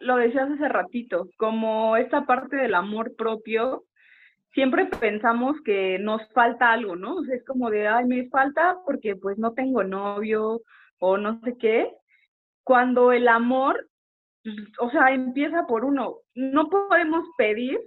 lo 0.00 0.16
decías 0.16 0.50
hace 0.50 0.68
ratito, 0.68 1.28
como 1.36 1.96
esta 1.96 2.26
parte 2.26 2.56
del 2.56 2.74
amor 2.74 3.14
propio, 3.14 3.84
siempre 4.52 4.86
pensamos 4.86 5.56
que 5.64 5.98
nos 5.98 6.26
falta 6.32 6.72
algo, 6.72 6.96
¿no? 6.96 7.22
Es 7.30 7.44
como 7.44 7.70
de, 7.70 7.86
ay, 7.86 8.06
me 8.06 8.28
falta 8.28 8.78
porque 8.84 9.14
pues 9.16 9.38
no 9.38 9.52
tengo 9.52 9.84
novio 9.84 10.62
o 10.98 11.16
no 11.18 11.40
sé 11.40 11.56
qué. 11.58 11.92
Cuando 12.64 13.12
el 13.12 13.28
amor, 13.28 13.88
o 14.80 14.90
sea, 14.90 15.12
empieza 15.12 15.66
por 15.66 15.84
uno. 15.84 16.16
No 16.34 16.68
podemos 16.68 17.26
pedir, 17.36 17.78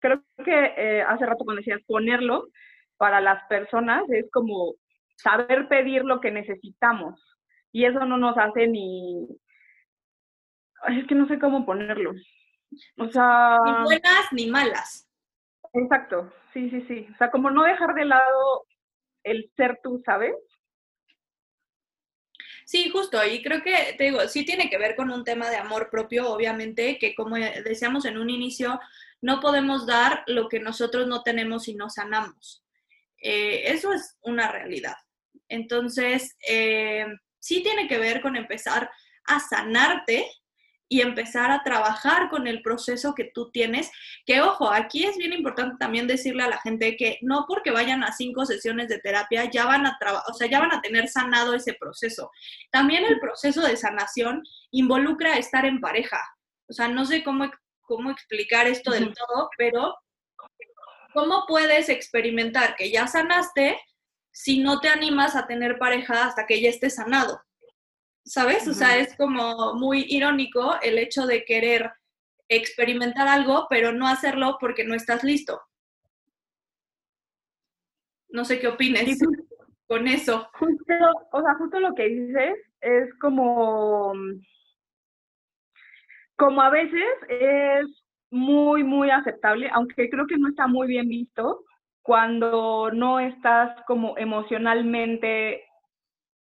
creo 0.00 0.22
que 0.44 0.74
eh, 0.76 1.02
hace 1.02 1.26
rato 1.26 1.44
cuando 1.44 1.60
decías 1.60 1.82
ponerlo, 1.86 2.48
para 2.96 3.20
las 3.20 3.42
personas 3.44 4.04
es 4.10 4.26
como 4.32 4.74
saber 5.16 5.68
pedir 5.68 6.04
lo 6.04 6.20
que 6.20 6.30
necesitamos. 6.30 7.20
Y 7.72 7.84
eso 7.84 8.04
no 8.06 8.16
nos 8.16 8.38
hace 8.38 8.66
ni, 8.66 9.28
es 10.88 11.06
que 11.06 11.14
no 11.14 11.26
sé 11.26 11.38
cómo 11.38 11.64
ponerlo. 11.64 12.12
O 12.98 13.08
sea... 13.08 13.58
Ni 13.64 13.84
buenas 13.84 14.32
ni 14.32 14.46
malas. 14.46 15.08
Exacto, 15.72 16.32
sí, 16.52 16.70
sí, 16.70 16.84
sí. 16.88 17.08
O 17.12 17.16
sea, 17.16 17.30
como 17.30 17.50
no 17.50 17.64
dejar 17.64 17.94
de 17.94 18.04
lado 18.04 18.66
el 19.24 19.50
ser 19.56 19.80
tú, 19.82 20.02
¿sabes? 20.04 20.34
Sí, 22.64 22.90
justo, 22.90 23.24
y 23.24 23.42
creo 23.42 23.62
que, 23.62 23.94
te 23.96 24.04
digo, 24.04 24.20
sí 24.22 24.44
tiene 24.44 24.68
que 24.68 24.78
ver 24.78 24.96
con 24.96 25.10
un 25.10 25.22
tema 25.22 25.48
de 25.50 25.56
amor 25.56 25.88
propio, 25.88 26.32
obviamente, 26.32 26.98
que 26.98 27.14
como 27.14 27.36
decíamos 27.36 28.04
en 28.06 28.18
un 28.18 28.28
inicio, 28.28 28.80
no 29.22 29.40
podemos 29.40 29.86
dar 29.86 30.22
lo 30.26 30.48
que 30.48 30.60
nosotros 30.60 31.06
no 31.06 31.22
tenemos 31.22 31.68
y 31.68 31.74
no 31.74 31.90
sanamos. 31.90 32.64
Eh, 33.20 33.72
eso 33.72 33.92
es 33.92 34.16
una 34.22 34.50
realidad. 34.50 34.96
Entonces, 35.48 36.36
eh, 36.48 37.06
sí 37.38 37.62
tiene 37.62 37.88
que 37.88 37.98
ver 37.98 38.20
con 38.20 38.36
empezar 38.36 38.90
a 39.24 39.40
sanarte 39.40 40.26
y 40.88 41.00
empezar 41.00 41.50
a 41.50 41.62
trabajar 41.64 42.28
con 42.30 42.46
el 42.46 42.62
proceso 42.62 43.14
que 43.14 43.30
tú 43.34 43.50
tienes. 43.50 43.90
Que 44.24 44.40
ojo, 44.40 44.70
aquí 44.70 45.04
es 45.04 45.16
bien 45.16 45.32
importante 45.32 45.76
también 45.78 46.06
decirle 46.06 46.44
a 46.44 46.48
la 46.48 46.60
gente 46.60 46.96
que 46.96 47.18
no 47.22 47.44
porque 47.48 47.70
vayan 47.70 48.04
a 48.04 48.12
cinco 48.12 48.46
sesiones 48.46 48.88
de 48.88 49.00
terapia 49.00 49.50
ya 49.50 49.66
van 49.66 49.86
a 49.86 49.98
o 50.28 50.34
sea, 50.34 50.48
ya 50.48 50.60
van 50.60 50.72
a 50.72 50.80
tener 50.80 51.08
sanado 51.08 51.54
ese 51.54 51.74
proceso. 51.74 52.30
También 52.70 53.04
el 53.04 53.18
proceso 53.18 53.62
de 53.62 53.76
sanación 53.76 54.42
involucra 54.70 55.36
estar 55.36 55.64
en 55.64 55.80
pareja. 55.80 56.20
O 56.68 56.72
sea, 56.72 56.88
no 56.88 57.04
sé 57.04 57.24
cómo, 57.24 57.50
cómo 57.86 58.10
explicar 58.10 58.66
esto 58.66 58.90
del 58.90 59.12
todo, 59.14 59.50
pero 59.56 59.94
¿cómo 61.14 61.44
puedes 61.46 61.88
experimentar 61.88 62.76
que 62.76 62.90
ya 62.90 63.06
sanaste 63.06 63.78
si 64.32 64.60
no 64.60 64.80
te 64.80 64.88
animas 64.88 65.34
a 65.34 65.46
tener 65.46 65.78
pareja 65.78 66.26
hasta 66.26 66.46
que 66.46 66.60
ya 66.60 66.68
estés 66.68 66.96
sanado? 66.96 67.40
¿sabes? 68.26 68.66
O 68.68 68.74
sea, 68.74 68.98
es 68.98 69.16
como 69.16 69.74
muy 69.74 70.04
irónico 70.08 70.76
el 70.82 70.98
hecho 70.98 71.26
de 71.26 71.44
querer 71.44 71.92
experimentar 72.48 73.28
algo, 73.28 73.66
pero 73.70 73.92
no 73.92 74.06
hacerlo 74.08 74.58
porque 74.60 74.84
no 74.84 74.94
estás 74.94 75.24
listo. 75.24 75.60
No 78.28 78.44
sé 78.44 78.58
qué 78.58 78.68
opines. 78.68 79.18
con 79.86 80.08
eso. 80.08 80.48
Justo, 80.54 80.94
o 81.30 81.40
sea, 81.40 81.54
justo 81.54 81.78
lo 81.78 81.94
que 81.94 82.08
dices 82.08 82.56
es 82.80 83.14
como, 83.20 84.12
como 86.36 86.62
a 86.62 86.70
veces 86.70 87.06
es 87.28 88.04
muy, 88.30 88.84
muy 88.84 89.10
aceptable, 89.10 89.68
aunque 89.72 90.08
creo 90.10 90.26
que 90.26 90.36
no 90.36 90.48
está 90.48 90.66
muy 90.66 90.86
bien 90.86 91.08
visto 91.08 91.64
cuando 92.02 92.90
no 92.92 93.18
estás 93.18 93.76
como 93.86 94.16
emocionalmente, 94.16 95.64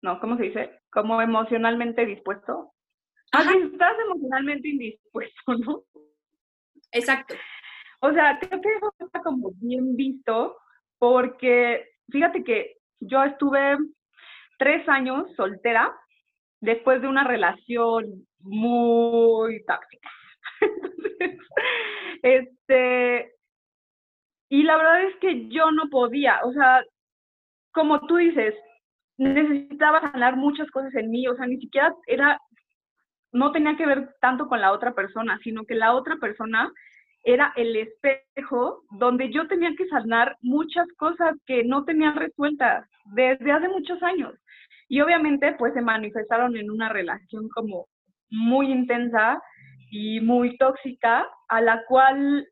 no, 0.03 0.19
¿cómo 0.21 0.37
se 0.37 0.45
dice? 0.45 0.81
Como 0.91 1.21
emocionalmente 1.21 2.07
dispuesto. 2.07 2.73
Ajá. 3.33 3.53
estás 3.53 3.97
emocionalmente 4.07 4.69
indispuesto, 4.69 5.43
¿no? 5.65 5.83
Exacto. 6.93 7.35
O 8.01 8.13
sea, 8.13 8.39
creo 8.41 8.61
que 8.61 8.75
eso 8.75 8.93
está 8.99 9.21
como 9.21 9.51
bien 9.57 9.95
visto 9.95 10.57
porque 10.99 11.87
fíjate 12.11 12.43
que 12.43 12.79
yo 13.01 13.23
estuve 13.23 13.77
tres 14.59 14.89
años 14.89 15.27
soltera 15.37 15.95
después 16.61 17.01
de 17.03 17.09
una 17.09 17.25
relación 17.25 18.27
muy 18.41 19.65
tóxica. 19.65 20.11
este, 22.23 23.33
y 24.49 24.63
la 24.63 24.77
verdad 24.77 25.03
es 25.05 25.17
que 25.17 25.49
yo 25.49 25.71
no 25.71 25.89
podía, 25.91 26.41
o 26.45 26.53
sea, 26.53 26.83
como 27.73 28.01
tú 28.07 28.17
dices, 28.17 28.55
necesitaba 29.17 30.01
sanar 30.13 30.37
muchas 30.37 30.71
cosas 30.71 30.95
en 30.95 31.11
mí, 31.11 31.27
o 31.29 31.37
sea, 31.37 31.47
ni 31.47 31.59
siquiera 31.59 31.95
era, 32.07 32.41
no 33.33 33.53
tenía 33.53 33.77
que 33.77 33.87
ver 33.87 34.15
tanto 34.21 34.49
con 34.49 34.61
la 34.61 34.73
otra 34.73 34.93
persona, 34.95 35.39
sino 35.43 35.65
que 35.65 35.75
la 35.75 35.95
otra 35.95 36.17
persona 36.17 36.73
era 37.23 37.53
el 37.57 37.77
espejo 37.77 38.83
donde 38.99 39.31
yo 39.31 39.47
tenía 39.47 39.75
que 39.77 39.87
sanar 39.89 40.37
muchas 40.41 40.87
cosas 40.97 41.37
que 41.47 41.65
no 41.65 41.85
tenía 41.85 42.13
resueltas 42.13 42.89
desde 43.05 43.53
hace 43.53 43.69
muchos 43.69 44.03
años. 44.03 44.35
Y 44.91 45.01
obviamente 45.01 45.55
pues 45.57 45.73
se 45.73 45.81
manifestaron 45.81 46.57
en 46.57 46.69
una 46.69 46.89
relación 46.89 47.49
como 47.51 47.87
muy 48.29 48.73
intensa 48.73 49.41
y 49.93 50.21
muy 50.21 50.57
tóxica, 50.57 51.29
a 51.49 51.61
la 51.61 51.85
cual, 51.87 52.45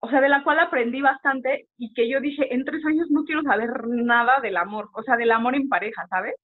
o 0.00 0.10
sea, 0.10 0.20
de 0.20 0.28
la 0.28 0.44
cual 0.44 0.60
aprendí 0.60 1.00
bastante 1.00 1.68
y 1.78 1.94
que 1.94 2.06
yo 2.10 2.20
dije, 2.20 2.54
en 2.54 2.66
tres 2.66 2.84
años 2.84 3.10
no 3.10 3.24
quiero 3.24 3.40
saber 3.42 3.70
nada 3.88 4.40
del 4.40 4.58
amor, 4.58 4.90
o 4.92 5.02
sea, 5.02 5.16
del 5.16 5.30
amor 5.30 5.54
en 5.54 5.70
pareja, 5.70 6.06
¿sabes? 6.10 6.34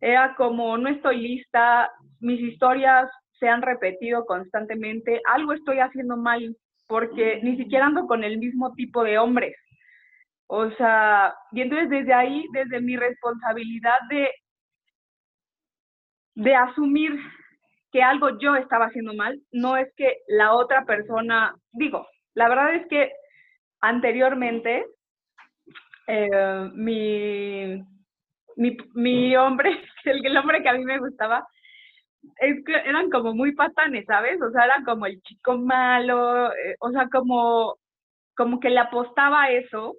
Era 0.00 0.34
como, 0.34 0.76
no 0.76 0.88
estoy 0.88 1.20
lista, 1.20 1.88
mis 2.18 2.40
historias 2.40 3.08
se 3.38 3.48
han 3.48 3.62
repetido 3.62 4.26
constantemente, 4.26 5.20
algo 5.24 5.52
estoy 5.52 5.78
haciendo 5.78 6.16
mal, 6.16 6.56
porque 6.88 7.38
ni 7.44 7.56
siquiera 7.56 7.86
ando 7.86 8.08
con 8.08 8.24
el 8.24 8.38
mismo 8.38 8.74
tipo 8.74 9.04
de 9.04 9.18
hombres. 9.18 9.54
O 10.56 10.70
sea, 10.76 11.34
y 11.50 11.62
entonces 11.62 11.90
desde 11.90 12.14
ahí, 12.14 12.44
desde 12.52 12.80
mi 12.80 12.96
responsabilidad 12.96 13.98
de, 14.08 14.30
de 16.36 16.54
asumir 16.54 17.18
que 17.90 18.02
algo 18.02 18.38
yo 18.38 18.54
estaba 18.54 18.86
haciendo 18.86 19.14
mal, 19.14 19.40
no 19.50 19.76
es 19.76 19.92
que 19.96 20.18
la 20.28 20.52
otra 20.54 20.84
persona, 20.84 21.56
digo, 21.72 22.06
la 22.34 22.48
verdad 22.48 22.74
es 22.76 22.86
que 22.86 23.12
anteriormente 23.80 24.86
eh, 26.06 26.70
mi, 26.74 27.82
mi, 28.56 28.76
mi, 28.94 29.36
hombre, 29.36 29.70
el, 30.04 30.36
hombre 30.36 30.62
que 30.62 30.68
a 30.68 30.74
mí 30.74 30.84
me 30.84 31.00
gustaba, 31.00 31.44
eran 32.38 33.10
como 33.10 33.34
muy 33.34 33.56
patanes, 33.56 34.04
¿sabes? 34.06 34.40
O 34.40 34.52
sea, 34.52 34.66
eran 34.66 34.84
como 34.84 35.06
el 35.06 35.20
chico 35.22 35.58
malo, 35.58 36.52
eh, 36.52 36.76
o 36.78 36.90
sea, 36.92 37.08
como, 37.08 37.76
como 38.36 38.60
que 38.60 38.70
le 38.70 38.78
apostaba 38.78 39.42
a 39.42 39.50
eso, 39.50 39.96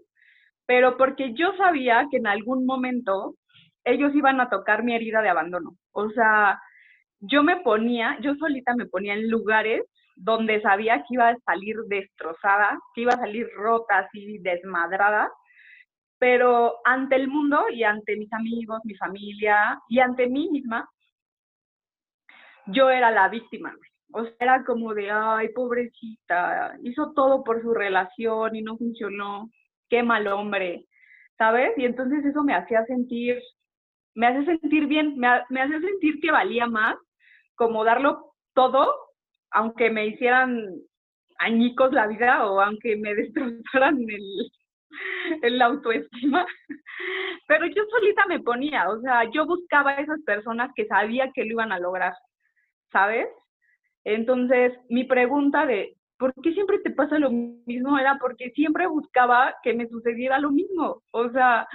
pero 0.66 0.98
porque 0.98 1.34
yo 1.34 1.54
sabía 1.58 2.08
que 2.10 2.18
en 2.18 2.28
algún 2.28 2.66
momento 2.66 3.36
ellos 3.84 4.14
iban 4.16 4.42
a 4.42 4.50
tocar 4.50 4.84
mi 4.84 4.96
herida 4.96 5.22
de 5.22 5.30
abandono. 5.30 5.78
O 5.92 6.10
sea, 6.10 6.60
yo 7.20 7.44
me 7.44 7.58
ponía, 7.58 8.18
yo 8.22 8.36
solita 8.36 8.76
me 8.76 8.88
ponía 8.88 9.14
en 9.14 9.30
lugares 9.30 9.84
donde 10.16 10.62
sabía 10.62 11.00
que 11.00 11.16
iba 11.16 11.30
a 11.30 11.38
salir 11.46 11.76
destrozada, 11.88 12.80
que 12.94 13.02
iba 13.02 13.14
a 13.14 13.18
salir 13.18 13.48
rota, 13.56 14.00
así 14.00 14.40
desmadrada, 14.40 15.30
pero 16.18 16.78
ante 16.86 17.16
el 17.16 17.28
mundo 17.28 17.66
y 17.70 17.84
ante 17.84 18.16
mis 18.16 18.32
amigos, 18.34 18.80
mi 18.86 18.96
familia 18.96 19.80
y 19.90 20.00
ante 20.00 20.28
mí 20.28 20.50
misma, 20.50 20.90
yo 22.68 22.90
era 22.90 23.12
la 23.12 23.30
víctima. 23.30 23.76
O 24.14 24.24
sea, 24.24 24.34
era 24.40 24.64
como 24.64 24.94
de, 24.94 25.12
ay, 25.12 25.50
pobrecita, 25.50 26.78
hizo 26.84 27.12
todo 27.14 27.44
por 27.44 27.62
su 27.62 27.74
relación 27.74 28.56
y 28.56 28.62
no 28.62 28.78
funcionó, 28.78 29.50
qué 29.90 30.04
mal 30.04 30.28
hombre, 30.28 30.86
¿sabes? 31.38 31.72
Y 31.78 31.86
entonces 31.86 32.24
eso 32.26 32.44
me 32.44 32.54
hacía 32.54 32.86
sentir, 32.86 33.40
me 34.14 34.28
hace 34.28 34.46
sentir 34.46 34.88
bien, 34.88 35.18
me, 35.18 35.28
me 35.50 35.62
hacía 35.62 35.80
sentir 35.80 36.20
que 36.22 36.32
valía 36.32 36.68
más, 36.68 36.96
como 37.56 37.84
darlo 37.84 38.34
todo, 38.54 38.94
aunque 39.52 39.90
me 39.90 40.08
hicieran 40.08 40.68
añicos 41.40 41.92
la 41.92 42.08
vida 42.08 42.50
o 42.50 42.62
aunque 42.62 42.96
me 42.98 43.14
destrozaran 43.16 43.98
el, 44.00 44.52
el 45.42 45.62
autoestima, 45.62 46.46
pero 47.48 47.66
yo 47.68 47.84
solita 47.90 48.26
me 48.28 48.40
ponía, 48.40 48.90
o 48.90 49.00
sea, 49.02 49.30
yo 49.32 49.46
buscaba 49.46 49.92
a 49.92 50.02
esas 50.02 50.22
personas 50.22 50.72
que 50.76 50.88
sabía 50.88 51.32
que 51.34 51.44
lo 51.44 51.52
iban 51.52 51.72
a 51.72 51.80
lograr, 51.80 52.14
¿sabes? 52.92 53.28
Entonces, 54.04 54.74
mi 54.90 55.04
pregunta 55.04 55.66
de, 55.66 55.96
¿por 56.18 56.34
qué 56.42 56.54
siempre 56.54 56.80
te 56.80 56.92
pasa 56.92 57.20
lo 57.20 57.30
mismo? 57.32 57.98
Era 57.98 58.18
porque 58.20 58.52
siempre 58.52 58.88
buscaba 58.88 59.56
que 59.64 59.74
me 59.74 59.88
sucediera 59.88 60.40
lo 60.40 60.52
mismo. 60.52 61.02
O 61.12 61.30
sea, 61.32 61.68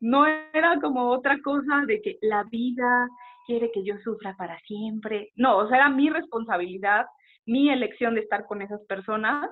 no 0.00 0.26
era 0.26 0.78
como 0.80 1.10
otra 1.10 1.38
cosa 1.42 1.84
de 1.86 2.00
que 2.02 2.18
la 2.22 2.44
vida 2.50 3.08
quiere 3.46 3.70
que 3.72 3.84
yo 3.84 3.96
sufra 3.98 4.34
para 4.36 4.58
siempre. 4.60 5.30
No, 5.36 5.58
o 5.58 5.68
sea, 5.68 5.78
era 5.78 5.88
mi 5.88 6.10
responsabilidad, 6.10 7.06
mi 7.46 7.70
elección 7.70 8.14
de 8.14 8.20
estar 8.20 8.46
con 8.46 8.62
esas 8.62 8.80
personas, 8.86 9.50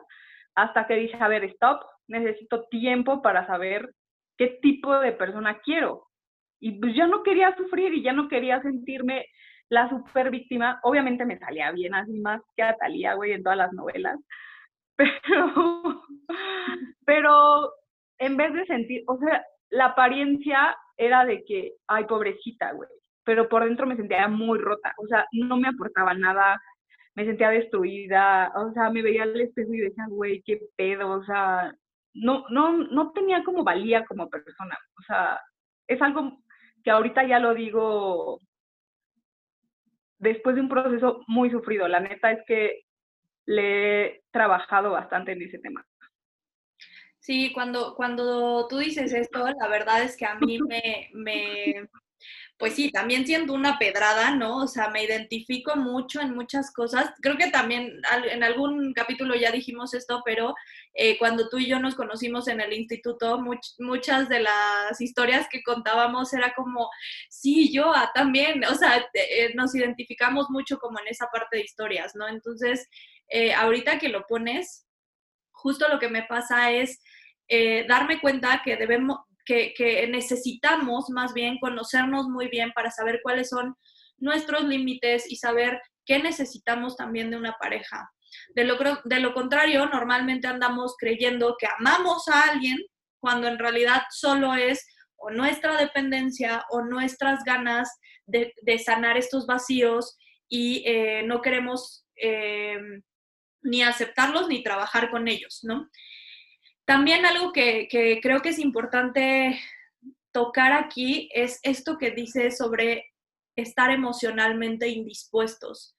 hasta 0.54 0.86
que 0.86 0.94
dije, 0.94 1.16
a 1.20 1.28
ver, 1.28 1.44
stop, 1.44 1.82
necesito 2.08 2.64
tiempo 2.70 3.22
para 3.22 3.46
saber 3.46 3.90
qué 4.36 4.58
tipo 4.62 4.98
de 4.98 5.12
persona 5.12 5.58
quiero. 5.60 6.06
Y 6.60 6.78
pues 6.80 6.94
ya 6.94 7.06
no 7.06 7.22
quería 7.22 7.56
sufrir 7.56 7.94
y 7.94 8.02
ya 8.02 8.12
no 8.12 8.28
quería 8.28 8.60
sentirme 8.62 9.26
la 9.70 9.88
super 9.88 10.30
víctima, 10.30 10.80
obviamente 10.82 11.24
me 11.24 11.38
salía 11.38 11.70
bien 11.70 11.94
así 11.94 12.20
más 12.20 12.42
que 12.56 12.62
a 12.62 12.76
Talía, 12.76 13.14
güey, 13.14 13.32
en 13.32 13.42
todas 13.42 13.56
las 13.56 13.72
novelas, 13.72 14.18
pero, 14.96 16.02
pero 17.06 17.72
en 18.18 18.36
vez 18.36 18.52
de 18.52 18.66
sentir, 18.66 19.04
o 19.06 19.16
sea, 19.18 19.42
la 19.70 19.86
apariencia 19.86 20.76
era 20.96 21.24
de 21.24 21.44
que, 21.44 21.74
ay, 21.86 22.04
pobrecita, 22.04 22.72
güey, 22.72 22.90
pero 23.24 23.48
por 23.48 23.64
dentro 23.64 23.86
me 23.86 23.96
sentía 23.96 24.26
muy 24.26 24.58
rota, 24.58 24.92
o 24.98 25.06
sea, 25.06 25.24
no 25.32 25.56
me 25.56 25.68
aportaba 25.68 26.14
nada, 26.14 26.60
me 27.14 27.24
sentía 27.24 27.50
destruida, 27.50 28.52
o 28.56 28.72
sea, 28.72 28.90
me 28.90 29.02
veía 29.02 29.22
al 29.22 29.40
espejo 29.40 29.72
y 29.72 29.78
decía, 29.78 30.04
güey, 30.08 30.42
qué 30.44 30.58
pedo, 30.76 31.10
o 31.10 31.24
sea, 31.24 31.72
no, 32.14 32.44
no, 32.50 32.72
no 32.76 33.12
tenía 33.12 33.44
como 33.44 33.62
valía 33.62 34.04
como 34.04 34.28
persona, 34.28 34.76
o 34.98 35.02
sea, 35.02 35.40
es 35.86 36.02
algo 36.02 36.38
que 36.82 36.90
ahorita 36.90 37.24
ya 37.24 37.38
lo 37.38 37.54
digo 37.54 38.40
después 40.20 40.54
de 40.54 40.62
un 40.62 40.68
proceso 40.68 41.24
muy 41.26 41.50
sufrido. 41.50 41.88
La 41.88 41.98
neta 41.98 42.30
es 42.30 42.44
que 42.46 42.84
le 43.46 44.04
he 44.04 44.22
trabajado 44.30 44.92
bastante 44.92 45.32
en 45.32 45.42
ese 45.42 45.58
tema. 45.58 45.84
Sí, 47.18 47.52
cuando, 47.52 47.94
cuando 47.96 48.66
tú 48.68 48.78
dices 48.78 49.12
esto, 49.12 49.44
la 49.46 49.68
verdad 49.68 50.02
es 50.02 50.16
que 50.16 50.26
a 50.26 50.36
mí 50.36 50.58
me, 50.68 51.10
me, 51.12 51.88
pues 52.60 52.74
sí, 52.74 52.90
también 52.90 53.26
siendo 53.26 53.54
una 53.54 53.78
pedrada, 53.78 54.36
¿no? 54.36 54.58
O 54.58 54.66
sea, 54.66 54.90
me 54.90 55.02
identifico 55.02 55.76
mucho 55.76 56.20
en 56.20 56.34
muchas 56.34 56.70
cosas. 56.72 57.10
Creo 57.22 57.38
que 57.38 57.50
también 57.50 58.00
en 58.30 58.44
algún 58.44 58.92
capítulo 58.92 59.34
ya 59.34 59.50
dijimos 59.50 59.94
esto, 59.94 60.20
pero 60.26 60.54
eh, 60.92 61.16
cuando 61.18 61.48
tú 61.48 61.58
y 61.58 61.66
yo 61.66 61.78
nos 61.78 61.94
conocimos 61.94 62.48
en 62.48 62.60
el 62.60 62.74
instituto, 62.74 63.40
muchas 63.78 64.28
de 64.28 64.40
las 64.40 65.00
historias 65.00 65.46
que 65.50 65.62
contábamos 65.62 66.34
era 66.34 66.52
como, 66.54 66.90
sí, 67.30 67.72
yo 67.72 67.94
ah, 67.94 68.10
también, 68.14 68.62
o 68.66 68.74
sea, 68.74 69.06
eh, 69.14 69.54
nos 69.54 69.74
identificamos 69.74 70.50
mucho 70.50 70.78
como 70.78 71.00
en 71.00 71.08
esa 71.08 71.28
parte 71.32 71.56
de 71.56 71.64
historias, 71.64 72.14
¿no? 72.14 72.28
Entonces, 72.28 72.88
eh, 73.28 73.54
ahorita 73.54 73.98
que 73.98 74.10
lo 74.10 74.26
pones, 74.26 74.86
justo 75.50 75.88
lo 75.88 75.98
que 75.98 76.08
me 76.08 76.24
pasa 76.24 76.70
es... 76.72 77.00
darme 77.88 78.20
cuenta 78.20 78.62
que 78.64 78.76
debemos, 78.76 79.18
que, 79.76 80.06
necesitamos 80.08 81.10
más 81.10 81.34
bien 81.34 81.58
conocernos 81.58 82.28
muy 82.28 82.48
bien 82.48 82.72
para 82.72 82.90
saber 82.90 83.20
cuáles 83.22 83.48
son 83.48 83.74
nuestros 84.18 84.64
límites 84.64 85.30
y 85.30 85.36
saber 85.36 85.80
qué 86.04 86.18
necesitamos 86.18 86.96
también 86.96 87.30
de 87.30 87.36
una 87.36 87.56
pareja. 87.58 88.10
De 88.54 88.64
lo, 88.64 88.76
de 89.04 89.20
lo 89.20 89.34
contrario, 89.34 89.86
normalmente 89.86 90.46
andamos 90.46 90.94
creyendo 90.98 91.56
que 91.58 91.66
amamos 91.78 92.28
a 92.28 92.50
alguien 92.50 92.78
cuando 93.18 93.48
en 93.48 93.58
realidad 93.58 94.02
solo 94.10 94.54
es 94.54 94.86
o 95.16 95.30
nuestra 95.30 95.76
dependencia 95.76 96.64
o 96.70 96.82
nuestras 96.82 97.44
ganas 97.44 97.90
de, 98.26 98.54
sanar 98.78 99.16
estos 99.18 99.46
vacíos 99.46 100.16
y 100.48 100.82
eh, 100.86 101.22
no 101.24 101.42
queremos 101.42 102.06
eh, 102.16 102.78
ni 103.62 103.82
aceptarlos 103.82 104.48
ni 104.48 104.62
trabajar 104.62 105.10
con 105.10 105.28
ellos, 105.28 105.60
¿no? 105.62 105.88
También 106.90 107.24
algo 107.24 107.52
que, 107.52 107.86
creo 108.20 108.42
que 108.42 108.48
es 108.48 108.58
importante 108.58 109.60
tocar 110.32 110.72
aquí 110.72 111.28
es 111.32 111.60
esto 111.62 111.98
que 111.98 112.10
dice 112.10 112.50
sobre 112.50 113.12
estar 113.54 113.92
emocionalmente 113.92 114.88
indispuestos. 114.88 115.94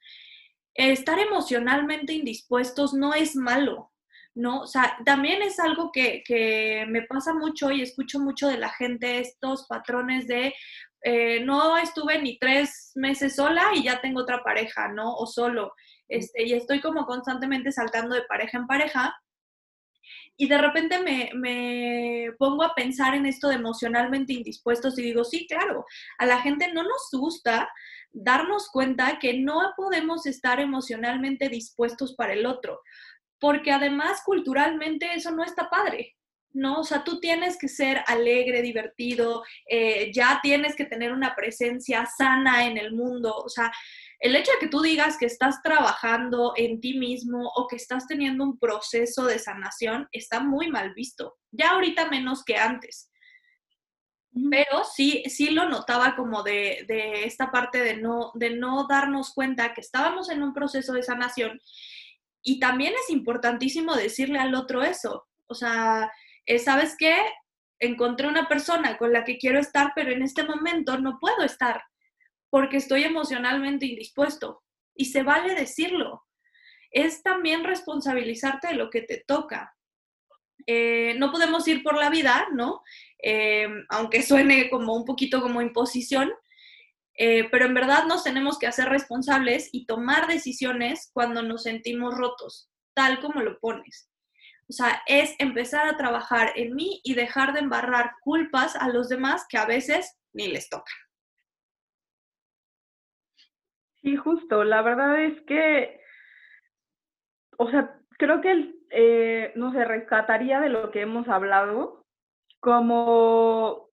Estar 0.74 1.18
emocionalmente 1.18 2.12
indispuestos 2.12 2.94
no 2.94 3.14
es 3.14 3.38
malo, 3.38 3.94
¿no? 4.36 4.64
O 4.64 4.68
sea, 4.68 4.98
también 5.06 5.42
es 5.42 5.62
algo 5.62 5.94
que, 5.94 6.86
me 6.90 7.04
pasa 7.04 7.34
mucho 7.34 7.72
y 7.72 7.82
escucho 7.82 8.20
mucho 8.20 8.50
de 8.50 8.58
la 8.58 8.68
gente, 8.72 9.20
estos 9.20 9.68
patrones 9.68 10.28
de, 10.28 10.54
eh, 11.04 11.40
no 11.46 11.78
estuve 11.78 12.22
ni 12.22 12.38
tres 12.38 12.92
meses 12.96 13.38
sola 13.38 13.72
y 13.74 13.84
ya 13.84 14.02
tengo 14.02 14.24
otra 14.24 14.44
pareja, 14.44 14.90
¿no? 14.90 15.16
O 15.16 15.26
solo. 15.26 15.72
Este, 16.10 16.44
y 16.46 16.52
estoy 16.52 16.82
como 16.82 17.06
constantemente 17.06 17.72
saltando 17.72 18.14
de 18.14 18.24
pareja 18.24 18.58
en 18.58 18.68
pareja. 18.68 19.16
Y 20.38 20.48
de 20.48 20.58
repente 20.58 21.00
me, 21.00 21.30
me, 21.36 22.32
pongo 22.38 22.64
a 22.64 22.74
pensar 22.74 23.14
en 23.16 23.26
esto 23.26 23.48
de 23.48 23.56
emocionalmente 23.56 24.34
indispuestos 24.34 24.98
y 24.98 25.04
digo, 25.04 25.24
sí, 25.24 25.46
claro, 25.48 25.86
a 26.18 26.26
la 26.26 26.42
gente 26.42 26.72
no 26.74 26.84
nos 26.84 27.10
gusta 27.12 27.70
darnos 28.12 28.70
cuenta 28.70 29.20
que 29.20 29.38
no 29.40 29.74
podemos 29.78 30.26
estar 30.26 30.60
emocionalmente 30.60 31.50
dispuestos 31.50 32.16
para 32.16 32.34
el 32.34 32.46
otro, 32.46 32.82
porque 33.40 33.72
además 33.72 34.22
culturalmente 34.26 35.14
eso 35.14 35.32
no 35.32 35.44
está 35.44 35.70
padre. 35.70 36.16
¿no? 36.54 36.82
O 36.82 36.84
sea, 36.84 37.04
tú 37.04 37.20
tienes 37.20 37.58
que 37.58 37.68
ser 37.68 38.04
alegre, 38.08 38.62
divertido, 38.62 39.44
eh, 39.70 40.12
ya 40.14 40.40
tienes 40.42 40.76
que 40.76 40.86
tener 40.86 41.12
una 41.12 41.36
presencia 41.36 42.06
sana 42.06 42.66
en 42.66 42.78
el 42.78 42.94
mundo. 42.94 43.34
O 43.34 43.50
sea, 43.50 43.72
el 44.22 44.36
hecho 44.36 44.52
de 44.52 44.60
que 44.60 44.68
tú 44.68 44.82
digas 44.82 45.18
que 45.18 45.26
estás 45.26 45.64
trabajando 45.64 46.54
en 46.56 46.80
ti 46.80 46.94
mismo 46.98 47.52
o 47.56 47.68
que 47.68 47.76
estás 47.76 48.06
teniendo 48.06 48.44
un 48.44 48.60
proceso 48.60 49.26
de 49.26 49.40
sanación 49.40 50.08
está 50.12 50.40
muy 50.40 50.70
mal 50.70 50.94
visto. 50.94 51.40
Ya 51.50 51.72
ahorita 51.72 52.08
menos 52.08 52.44
que 52.46 52.56
antes. 52.56 53.12
Pero 54.52 54.84
sí, 54.84 55.24
sí 55.28 55.50
lo 55.50 55.68
notaba 55.68 56.16
como 56.16 56.44
de, 56.44 56.86
de 56.88 57.26
esta 57.26 57.52
parte 57.52 57.80
de 57.80 57.98
no, 57.98 58.32
de 58.36 58.52
no 58.52 58.86
darnos 58.88 59.34
cuenta 59.34 59.74
que 59.74 59.82
estábamos 59.82 60.30
en 60.30 60.44
un 60.44 60.54
proceso 60.54 60.94
de 60.94 61.02
sanación. 61.02 61.60
Y 62.44 62.60
también 62.60 62.94
es 62.94 63.10
importantísimo 63.10 63.96
decirle 63.96 64.38
al 64.38 64.54
otro 64.54 64.84
eso. 64.84 65.28
O 65.48 65.56
sea, 65.56 66.12
¿sabes 66.64 66.96
qué? 66.96 67.18
Encontré 67.80 68.28
una 68.28 68.48
persona 68.48 69.00
con 69.00 69.12
la 69.12 69.24
que 69.24 69.40
quiero 69.40 69.60
estar, 69.60 69.94
pero 69.96 70.12
en 70.12 70.22
este 70.22 70.44
momento 70.44 71.00
no 71.00 71.18
puedo 71.20 71.44
estar 71.44 71.82
porque 72.52 72.78
estoy 72.78 73.04
emocionalmente 73.06 73.88
indispuesto. 73.88 74.62
Y 74.94 75.06
se 75.06 75.24
vale 75.24 75.56
decirlo. 75.56 76.28
Es 76.92 77.24
también 77.24 77.64
responsabilizarte 77.64 78.68
de 78.68 78.74
lo 78.76 78.92
que 78.92 79.02
te 79.02 79.24
toca. 79.26 79.76
Eh, 80.68 81.16
no 81.18 81.32
podemos 81.32 81.68
ir 81.68 81.82
por 81.82 81.98
la 81.98 82.12
vida, 82.12 82.50
¿no? 82.54 82.84
Eh, 83.24 83.68
aunque 83.90 84.22
suene 84.22 84.70
como 84.70 84.94
un 84.94 85.06
poquito 85.06 85.42
como 85.42 85.62
imposición, 85.62 86.32
eh, 87.16 87.48
pero 87.50 87.66
en 87.66 87.74
verdad 87.74 88.06
nos 88.06 88.24
tenemos 88.24 88.60
que 88.60 88.68
hacer 88.68 88.90
responsables 88.90 89.70
y 89.72 89.86
tomar 89.86 90.28
decisiones 90.28 91.10
cuando 91.14 91.42
nos 91.42 91.64
sentimos 91.64 92.16
rotos, 92.16 92.70
tal 92.94 93.20
como 93.22 93.42
lo 93.42 93.60
pones. 93.60 94.10
O 94.70 94.74
sea, 94.74 95.02
es 95.08 95.36
empezar 95.40 95.88
a 95.88 95.98
trabajar 95.98 96.54
en 96.56 96.76
mí 96.76 97.02
y 97.04 97.14
dejar 97.14 97.54
de 97.54 97.60
embarrar 97.60 98.12
culpas 98.22 98.76
a 98.76 98.90
los 98.90 99.10
demás 99.10 99.46
que 99.50 99.58
a 99.58 99.66
veces 99.66 100.18
ni 100.34 100.48
les 100.48 100.70
toca. 100.70 100.92
Sí, 104.04 104.16
justo. 104.16 104.64
La 104.64 104.82
verdad 104.82 105.24
es 105.24 105.40
que, 105.46 106.00
o 107.58 107.70
sea, 107.70 107.96
creo 108.18 108.42
que, 108.42 108.74
eh, 108.92 109.52
no 109.56 109.72
sé, 109.74 109.86
rescataría 109.86 110.60
de 110.60 110.70
lo 110.70 110.92
que 110.92 111.02
hemos 111.02 111.28
hablado 111.28 112.04
como 112.60 113.90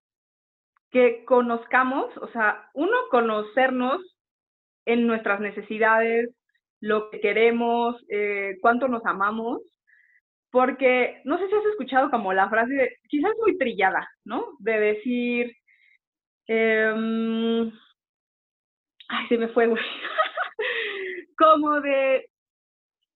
que 0.91 1.25
conozcamos, 1.25 2.17
o 2.19 2.29
sea, 2.29 2.71
uno, 2.75 2.97
conocernos 3.11 4.01
en 4.87 5.07
nuestras 5.07 5.41
necesidades, 5.41 6.31
lo 6.81 7.11
que 7.11 7.21
queremos, 7.21 7.97
eh, 8.11 8.57
cuánto 8.63 8.89
nos 8.89 9.05
amamos, 9.07 9.61
porque 10.51 11.21
no 11.25 11.39
sé 11.39 11.49
si 11.49 11.55
has 11.55 11.67
escuchado 11.67 12.11
como 12.11 12.33
la 12.33 12.49
frase, 12.51 12.75
de, 12.75 12.97
quizás 13.09 13.33
muy 13.43 13.59
trillada, 13.59 14.09
¿no? 14.25 14.47
De 14.61 14.79
decir, 14.81 15.53
em, 16.47 17.71
ay, 19.09 19.29
se 19.29 19.39
me 19.39 19.49
fue, 19.49 19.67
güey. 19.67 19.83
como 21.39 21.81
de, 21.81 22.29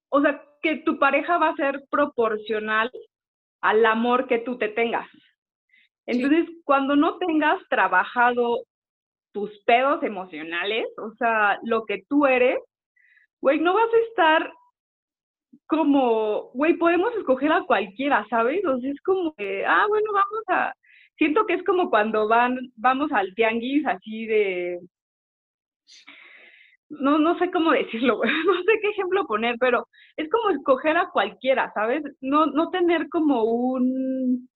o 0.09 0.21
sea, 0.21 0.43
que 0.61 0.77
tu 0.77 0.97
pareja 0.97 1.37
va 1.37 1.49
a 1.49 1.55
ser 1.55 1.83
proporcional 1.89 2.89
al 3.61 3.85
amor 3.85 4.27
que 4.27 4.39
tú 4.39 4.57
te 4.57 4.69
tengas. 4.69 5.07
Entonces, 6.05 6.49
cuando 6.63 6.95
no 6.95 7.17
tengas 7.17 7.61
trabajado 7.69 8.63
tus 9.33 9.51
pedos 9.65 10.03
emocionales, 10.03 10.87
o 10.97 11.11
sea, 11.15 11.59
lo 11.63 11.85
que 11.85 12.03
tú 12.09 12.25
eres, 12.25 12.59
güey, 13.41 13.59
no 13.59 13.73
vas 13.73 13.93
a 13.93 14.07
estar 14.09 14.53
como, 15.67 16.51
güey, 16.53 16.73
podemos 16.75 17.13
escoger 17.15 17.51
a 17.51 17.63
cualquiera, 17.63 18.25
¿sabes? 18.29 18.63
O 18.65 18.79
sea, 18.79 18.91
es 18.91 19.01
como, 19.01 19.33
ah, 19.67 19.85
bueno, 19.87 20.11
vamos 20.13 20.43
a, 20.47 20.73
siento 21.17 21.45
que 21.45 21.53
es 21.53 21.63
como 21.63 21.89
cuando 21.89 22.27
van, 22.27 22.57
vamos 22.75 23.11
al 23.11 23.33
tianguis 23.35 23.85
así 23.85 24.25
de, 24.25 24.79
no, 26.89 27.17
no 27.17 27.37
sé 27.39 27.51
cómo 27.51 27.71
decirlo, 27.71 28.21
no 28.23 28.55
sé 28.63 28.79
qué 28.81 28.89
ejemplo 28.89 29.25
poner, 29.25 29.55
pero 29.59 29.87
es 30.17 30.29
como 30.29 30.49
escoger 30.49 30.97
a 30.97 31.09
cualquiera, 31.09 31.71
¿sabes? 31.73 32.03
No, 32.21 32.45
no 32.47 32.69
tener 32.69 33.09
como 33.09 33.43
un, 33.43 34.49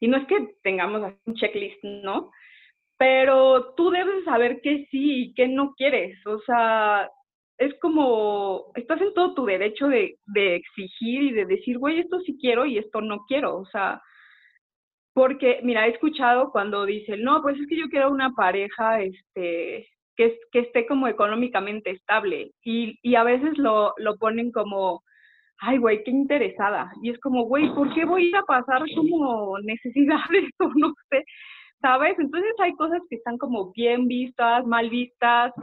y 0.00 0.08
no 0.08 0.16
es 0.16 0.26
que 0.26 0.54
tengamos 0.62 1.12
un 1.26 1.34
checklist, 1.34 1.82
¿no? 1.84 2.30
Pero 2.98 3.74
tú 3.74 3.90
debes 3.90 4.24
saber 4.24 4.60
qué 4.62 4.86
sí 4.90 5.24
y 5.24 5.34
qué 5.34 5.48
no 5.48 5.74
quieres, 5.74 6.18
o 6.26 6.38
sea, 6.40 7.10
es 7.58 7.74
como, 7.80 8.72
estás 8.74 9.00
en 9.02 9.12
todo 9.14 9.34
tu 9.34 9.44
derecho 9.44 9.88
de, 9.88 10.18
de 10.26 10.56
exigir 10.56 11.22
y 11.22 11.32
de 11.32 11.44
decir, 11.46 11.78
güey, 11.78 12.00
esto 12.00 12.18
sí 12.20 12.38
quiero 12.40 12.64
y 12.66 12.78
esto 12.78 13.00
no 13.00 13.24
quiero, 13.28 13.56
o 13.58 13.66
sea, 13.66 14.00
porque, 15.12 15.60
mira, 15.62 15.86
he 15.86 15.90
escuchado 15.90 16.50
cuando 16.52 16.86
dicen, 16.86 17.22
no, 17.22 17.42
pues 17.42 17.58
es 17.58 17.66
que 17.66 17.76
yo 17.76 17.88
quiero 17.90 18.10
una 18.10 18.32
pareja, 18.32 19.02
este, 19.02 19.88
que, 20.20 20.38
que 20.52 20.58
esté 20.58 20.86
como 20.86 21.08
económicamente 21.08 21.90
estable, 21.90 22.50
y, 22.62 22.98
y 23.02 23.14
a 23.14 23.24
veces 23.24 23.56
lo, 23.56 23.94
lo 23.96 24.18
ponen 24.18 24.52
como, 24.52 25.02
ay, 25.60 25.78
güey, 25.78 26.04
qué 26.04 26.10
interesada, 26.10 26.92
y 27.02 27.08
es 27.08 27.18
como, 27.20 27.44
güey, 27.44 27.74
¿por 27.74 27.94
qué 27.94 28.04
voy 28.04 28.30
a 28.34 28.42
pasar 28.42 28.82
como 28.94 29.58
necesidades 29.60 30.44
o 30.58 30.70
no 30.74 30.92
sé? 31.08 31.24
¿Sabes? 31.80 32.18
Entonces 32.18 32.52
hay 32.58 32.74
cosas 32.74 33.00
que 33.08 33.16
están 33.16 33.38
como 33.38 33.72
bien 33.72 34.08
vistas, 34.08 34.66
mal 34.66 34.90
vistas, 34.90 35.54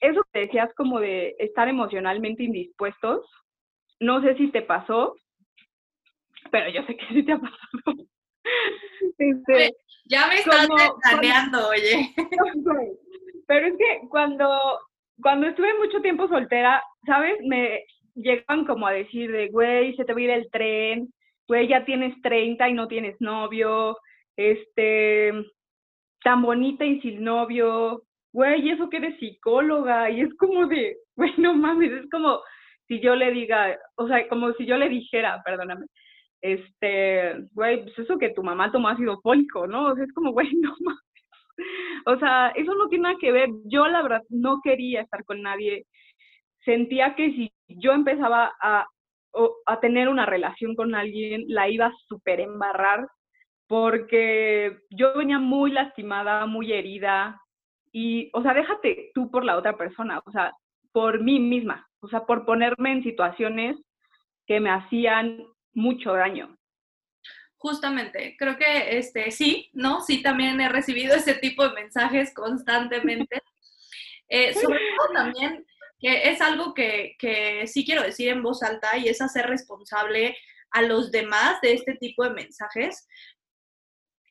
eso 0.00 0.22
que 0.32 0.40
decías 0.42 0.72
como 0.76 1.00
de 1.00 1.34
estar 1.40 1.66
emocionalmente 1.66 2.44
indispuestos, 2.44 3.26
no 3.98 4.22
sé 4.22 4.36
si 4.36 4.52
te 4.52 4.62
pasó, 4.62 5.16
pero 6.52 6.70
yo 6.70 6.84
sé 6.84 6.96
que 6.96 7.06
sí 7.08 7.24
te 7.24 7.32
ha 7.32 7.38
pasado. 7.38 8.06
Este, 9.18 9.72
ya 10.04 10.28
me 10.28 10.36
estás 10.36 10.68
planeando, 11.02 11.68
oye. 11.68 12.14
Pero 13.50 13.66
es 13.66 13.76
que 13.76 14.08
cuando, 14.08 14.78
cuando 15.20 15.48
estuve 15.48 15.76
mucho 15.76 16.00
tiempo 16.00 16.28
soltera, 16.28 16.80
¿sabes? 17.04 17.34
Me 17.42 17.82
llegaban 18.14 18.64
como 18.64 18.86
a 18.86 18.92
decir 18.92 19.32
de, 19.32 19.48
güey, 19.48 19.96
se 19.96 20.04
te 20.04 20.12
va 20.12 20.20
a 20.20 20.22
ir 20.22 20.30
el 20.30 20.48
tren, 20.52 21.12
güey, 21.48 21.66
ya 21.66 21.84
tienes 21.84 22.14
30 22.22 22.68
y 22.68 22.74
no 22.74 22.86
tienes 22.86 23.20
novio, 23.20 23.96
este, 24.36 25.32
tan 26.22 26.42
bonita 26.42 26.84
y 26.84 27.00
sin 27.00 27.24
novio, 27.24 28.04
güey, 28.32 28.70
eso 28.70 28.88
que 28.88 28.98
eres 28.98 29.18
psicóloga, 29.18 30.08
y 30.10 30.20
es 30.20 30.32
como 30.36 30.68
de, 30.68 30.98
güey, 31.16 31.32
no 31.38 31.52
mames, 31.52 31.90
es 31.90 32.08
como 32.08 32.38
si 32.86 33.00
yo 33.00 33.16
le 33.16 33.32
diga, 33.32 33.76
o 33.96 34.06
sea, 34.06 34.28
como 34.28 34.52
si 34.52 34.64
yo 34.64 34.76
le 34.76 34.88
dijera, 34.88 35.42
perdóname, 35.44 35.86
este, 36.40 37.34
güey, 37.52 37.82
pues 37.82 37.98
eso 37.98 38.16
que 38.16 38.30
tu 38.30 38.44
mamá 38.44 38.70
tomó 38.70 38.90
ácido 38.90 39.20
fólico, 39.20 39.66
¿no? 39.66 39.88
O 39.88 39.94
sea, 39.96 40.04
es 40.04 40.12
como, 40.12 40.30
güey, 40.34 40.54
no 40.54 40.72
mames. 40.84 41.09
O 42.06 42.18
sea, 42.18 42.48
eso 42.56 42.74
no 42.74 42.88
tiene 42.88 43.04
nada 43.04 43.16
que 43.20 43.30
ver. 43.30 43.50
Yo, 43.66 43.86
la 43.86 44.02
verdad, 44.02 44.22
no 44.30 44.60
quería 44.62 45.02
estar 45.02 45.24
con 45.24 45.42
nadie. 45.42 45.86
Sentía 46.64 47.14
que 47.14 47.30
si 47.32 47.52
yo 47.68 47.92
empezaba 47.92 48.52
a, 48.60 48.86
tener 49.80 50.08
una 50.08 50.26
relación 50.26 50.74
con 50.74 50.94
alguien, 50.94 51.44
la 51.46 51.68
iba 51.68 51.86
a 51.86 51.94
súper 52.08 52.40
embarrar, 52.40 53.06
porque 53.68 54.78
yo 54.90 55.14
venía 55.14 55.38
muy 55.38 55.70
lastimada, 55.70 56.46
muy 56.46 56.72
herida, 56.72 57.40
y, 57.92 58.30
o 58.32 58.42
sea, 58.42 58.54
déjate 58.54 59.10
tú 59.14 59.30
por 59.30 59.44
la 59.44 59.56
otra 59.56 59.76
persona, 59.76 60.20
o 60.24 60.30
sea, 60.32 60.52
por 60.92 61.22
mí 61.22 61.38
misma, 61.38 61.86
o 62.00 62.08
sea, 62.08 62.26
por 62.26 62.44
ponerme 62.44 62.92
en 62.92 63.02
situaciones 63.02 63.76
que 64.46 64.60
me 64.60 64.70
hacían 64.70 65.44
mucho 65.74 66.12
daño. 66.12 66.56
Justamente, 67.62 68.36
creo 68.38 68.56
que 68.56 68.96
este 68.96 69.30
sí, 69.30 69.68
¿no? 69.74 70.00
Sí, 70.00 70.22
también 70.22 70.58
he 70.62 70.70
recibido 70.70 71.14
ese 71.14 71.34
tipo 71.34 71.62
de 71.68 71.74
mensajes 71.74 72.32
constantemente. 72.34 73.40
Eh, 74.32 74.54
sobre 74.54 74.78
todo 74.96 75.12
también, 75.12 75.66
que 75.98 76.30
es 76.30 76.40
algo 76.40 76.72
que, 76.72 77.16
que 77.18 77.66
sí 77.66 77.84
quiero 77.84 78.04
decir 78.04 78.28
en 78.28 78.44
voz 78.44 78.62
alta 78.62 78.96
y 78.96 79.08
es 79.08 79.20
hacer 79.20 79.48
responsable 79.48 80.36
a 80.70 80.82
los 80.82 81.10
demás 81.10 81.60
de 81.62 81.72
este 81.72 81.94
tipo 81.96 82.22
de 82.22 82.30
mensajes, 82.30 83.08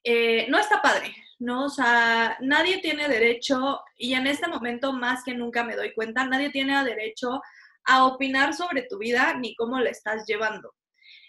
eh, 0.05 0.47
no 0.47 0.57
está 0.57 0.81
padre, 0.81 1.13
¿no? 1.39 1.65
O 1.65 1.69
sea, 1.69 2.37
nadie 2.39 2.77
tiene 2.77 3.09
derecho, 3.09 3.81
y 3.97 4.13
en 4.13 4.25
este 4.27 4.47
momento 4.47 4.93
más 4.93 5.21
que 5.25 5.33
nunca 5.33 5.65
me 5.65 5.75
doy 5.75 5.93
cuenta, 5.93 6.25
nadie 6.25 6.49
tiene 6.49 6.81
derecho 6.85 7.41
a 7.83 8.05
opinar 8.05 8.53
sobre 8.53 8.83
tu 8.83 8.97
vida 8.97 9.33
ni 9.33 9.53
cómo 9.55 9.81
la 9.81 9.89
estás 9.89 10.25
llevando. 10.25 10.73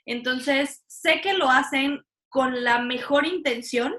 Entonces, 0.06 0.84
sé 0.86 1.20
que 1.20 1.34
lo 1.34 1.48
hacen 1.50 2.02
con 2.28 2.64
la 2.64 2.80
mejor 2.80 3.26
intención, 3.26 3.94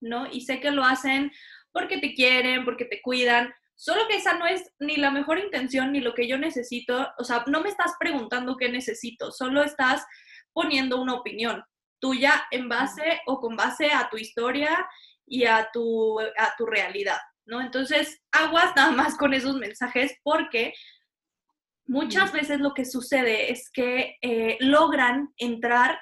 ¿no? 0.00 0.26
Y 0.30 0.42
sé 0.42 0.60
que 0.60 0.70
lo 0.70 0.84
hacen 0.84 1.32
porque 1.72 1.98
te 1.98 2.14
quieren, 2.14 2.64
porque 2.64 2.84
te 2.84 3.00
cuidan, 3.02 3.52
solo 3.74 4.08
que 4.08 4.16
esa 4.16 4.38
no 4.38 4.46
es 4.46 4.72
ni 4.78 4.96
la 4.96 5.10
mejor 5.10 5.38
intención 5.38 5.92
ni 5.92 6.00
lo 6.00 6.14
que 6.14 6.26
yo 6.26 6.38
necesito, 6.38 7.08
o 7.18 7.24
sea, 7.24 7.44
no 7.46 7.60
me 7.60 7.68
estás 7.68 7.92
preguntando 8.00 8.56
qué 8.56 8.70
necesito, 8.70 9.30
solo 9.30 9.62
estás 9.62 10.04
poniendo 10.52 11.00
una 11.00 11.14
opinión 11.14 11.62
tuya 12.00 12.46
en 12.50 12.68
base 12.68 13.20
o 13.26 13.40
con 13.40 13.56
base 13.56 13.92
a 13.92 14.08
tu 14.08 14.16
historia 14.16 14.86
y 15.26 15.44
a 15.44 15.68
tu, 15.72 16.18
a 16.20 16.54
tu 16.56 16.66
realidad, 16.66 17.18
¿no? 17.44 17.60
Entonces, 17.60 18.22
aguas 18.32 18.72
nada 18.74 18.92
más 18.92 19.16
con 19.16 19.34
esos 19.34 19.56
mensajes 19.56 20.16
porque 20.22 20.72
muchas 21.86 22.32
veces 22.32 22.60
lo 22.60 22.74
que 22.74 22.84
sucede 22.84 23.52
es 23.52 23.70
que 23.70 24.16
eh, 24.22 24.56
logran 24.60 25.32
entrar 25.36 25.98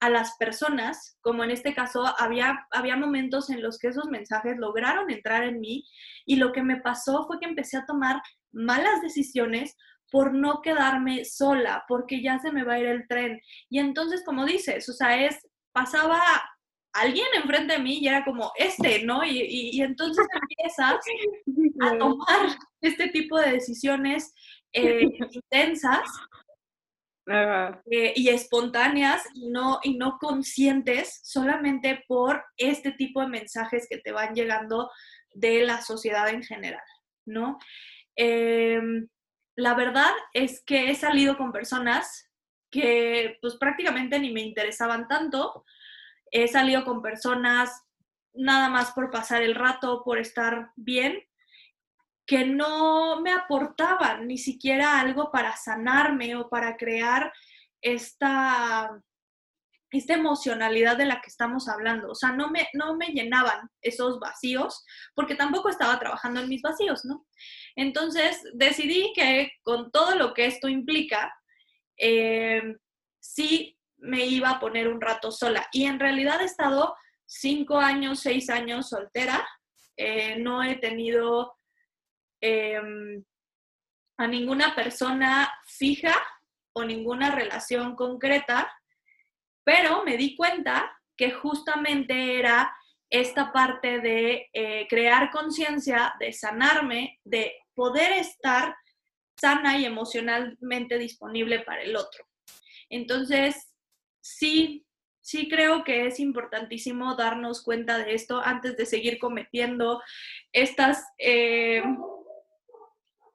a 0.00 0.10
las 0.10 0.36
personas, 0.36 1.16
como 1.20 1.42
en 1.42 1.50
este 1.50 1.74
caso 1.74 2.04
había, 2.18 2.66
había 2.70 2.96
momentos 2.96 3.48
en 3.50 3.62
los 3.62 3.78
que 3.78 3.88
esos 3.88 4.06
mensajes 4.06 4.56
lograron 4.58 5.10
entrar 5.10 5.44
en 5.44 5.60
mí 5.60 5.84
y 6.26 6.36
lo 6.36 6.52
que 6.52 6.62
me 6.62 6.80
pasó 6.80 7.26
fue 7.26 7.38
que 7.40 7.46
empecé 7.46 7.78
a 7.78 7.86
tomar 7.86 8.20
malas 8.52 9.00
decisiones 9.00 9.76
por 10.10 10.34
no 10.34 10.60
quedarme 10.62 11.24
sola, 11.24 11.84
porque 11.88 12.22
ya 12.22 12.38
se 12.38 12.52
me 12.52 12.62
va 12.62 12.74
a 12.74 12.78
ir 12.78 12.86
el 12.86 13.08
tren. 13.08 13.40
Y 13.68 13.78
entonces, 13.78 14.22
como 14.24 14.44
dices, 14.44 14.88
o 14.88 14.92
sea, 14.92 15.24
es, 15.26 15.46
pasaba 15.72 16.20
alguien 17.00 17.26
enfrente 17.34 17.74
de 17.74 17.78
mí 17.78 17.98
y 18.00 18.08
era 18.08 18.24
como 18.24 18.52
este, 18.56 19.04
¿no? 19.04 19.24
Y, 19.24 19.42
y, 19.72 19.82
entonces 19.82 20.26
empiezas 20.32 20.96
a 21.80 21.98
tomar 21.98 22.56
este 22.80 23.08
tipo 23.08 23.38
de 23.38 23.52
decisiones 23.52 24.34
eh, 24.72 25.02
intensas 25.30 26.08
eh, 27.28 28.12
y 28.14 28.28
espontáneas 28.28 29.24
y 29.34 29.48
no, 29.48 29.80
y 29.82 29.96
no 29.96 30.18
conscientes 30.18 31.20
solamente 31.24 32.04
por 32.06 32.44
este 32.56 32.92
tipo 32.92 33.20
de 33.20 33.28
mensajes 33.28 33.86
que 33.88 33.98
te 33.98 34.12
van 34.12 34.34
llegando 34.34 34.90
de 35.34 35.64
la 35.64 35.82
sociedad 35.82 36.28
en 36.28 36.42
general, 36.42 36.84
¿no? 37.26 37.58
Em, 38.14 39.08
la 39.56 39.74
verdad 39.74 40.12
es 40.32 40.62
que 40.64 40.90
he 40.90 40.94
salido 40.94 41.36
con 41.36 41.52
personas 41.52 42.30
que 42.70 43.38
pues 43.40 43.56
prácticamente 43.56 44.18
ni 44.18 44.32
me 44.32 44.42
interesaban 44.42 45.08
tanto. 45.08 45.64
He 46.38 46.48
salido 46.48 46.84
con 46.84 47.00
personas 47.00 47.82
nada 48.34 48.68
más 48.68 48.92
por 48.92 49.10
pasar 49.10 49.42
el 49.42 49.54
rato, 49.54 50.02
por 50.04 50.18
estar 50.18 50.70
bien, 50.76 51.24
que 52.26 52.44
no 52.44 53.22
me 53.22 53.32
aportaban 53.32 54.28
ni 54.28 54.36
siquiera 54.36 55.00
algo 55.00 55.30
para 55.30 55.56
sanarme 55.56 56.36
o 56.36 56.50
para 56.50 56.76
crear 56.76 57.32
esta, 57.80 59.02
esta 59.90 60.12
emocionalidad 60.12 60.98
de 60.98 61.06
la 61.06 61.22
que 61.22 61.30
estamos 61.30 61.68
hablando. 61.68 62.10
O 62.10 62.14
sea, 62.14 62.32
no 62.32 62.50
me, 62.50 62.68
no 62.74 62.98
me 62.98 63.06
llenaban 63.06 63.70
esos 63.80 64.20
vacíos 64.20 64.84
porque 65.14 65.36
tampoco 65.36 65.70
estaba 65.70 65.98
trabajando 65.98 66.40
en 66.40 66.50
mis 66.50 66.60
vacíos, 66.60 67.06
¿no? 67.06 67.26
Entonces 67.76 68.42
decidí 68.52 69.10
que 69.14 69.52
con 69.62 69.90
todo 69.90 70.16
lo 70.16 70.34
que 70.34 70.44
esto 70.44 70.68
implica, 70.68 71.34
eh, 71.96 72.76
sí 73.20 73.75
me 73.98 74.26
iba 74.26 74.50
a 74.50 74.60
poner 74.60 74.88
un 74.88 75.00
rato 75.00 75.30
sola. 75.30 75.66
Y 75.72 75.84
en 75.84 75.98
realidad 75.98 76.40
he 76.40 76.44
estado 76.44 76.96
cinco 77.24 77.78
años, 77.78 78.20
seis 78.20 78.50
años 78.50 78.88
soltera. 78.88 79.46
Eh, 79.96 80.36
no 80.38 80.62
he 80.62 80.76
tenido 80.76 81.56
Em, 82.40 83.24
a 84.18 84.26
ninguna 84.26 84.74
persona 84.74 85.52
fija 85.66 86.14
o 86.74 86.84
ninguna 86.84 87.34
relación 87.34 87.96
concreta, 87.96 88.72
pero 89.64 90.04
me 90.04 90.16
di 90.16 90.36
cuenta 90.36 90.96
que 91.16 91.32
justamente 91.32 92.38
era 92.38 92.74
esta 93.10 93.52
parte 93.52 94.00
de 94.00 94.48
eh, 94.52 94.86
crear 94.88 95.30
conciencia, 95.30 96.14
de 96.18 96.32
sanarme, 96.32 97.20
de 97.24 97.54
poder 97.74 98.12
estar 98.12 98.74
sana 99.38 99.78
y 99.78 99.84
emocionalmente 99.84 100.98
disponible 100.98 101.60
para 101.60 101.82
el 101.82 101.96
otro. 101.96 102.26
Entonces, 102.88 103.74
sí, 104.26 104.84
sí 105.20 105.48
creo 105.48 105.84
que 105.84 106.06
es 106.06 106.18
importantísimo 106.20 107.14
darnos 107.14 107.62
cuenta 107.62 107.98
de 107.98 108.14
esto 108.14 108.40
antes 108.42 108.76
de 108.76 108.86
seguir 108.86 109.18
cometiendo 109.18 110.02
estas... 110.52 111.04
Eh, 111.18 111.82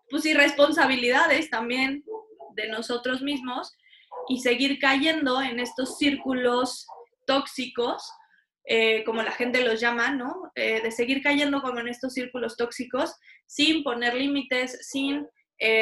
pues 0.10 0.26
irresponsabilidades 0.26 1.50
también 1.50 2.04
de 2.58 2.68
nosotros 2.68 3.22
mismos 3.22 3.78
y 4.28 4.42
seguir 4.42 4.78
cayendo 4.78 5.42
en 5.42 5.62
estos 5.62 5.98
círculos 5.98 6.86
tóxicos, 7.26 8.12
eh, 8.66 9.06
como 9.06 9.24
la 9.24 9.32
gente 9.32 9.64
los 9.64 9.80
llama, 9.80 10.12
¿no? 10.12 10.52
Eh, 10.56 10.82
de 10.82 10.92
seguir 10.92 11.24
cayendo 11.24 11.62
como 11.62 11.80
en 11.80 11.88
estos 11.88 12.14
círculos 12.14 12.58
tóxicos 12.58 13.16
sin 13.46 13.84
poner 13.84 14.14
límites, 14.16 14.86
sin 14.86 15.26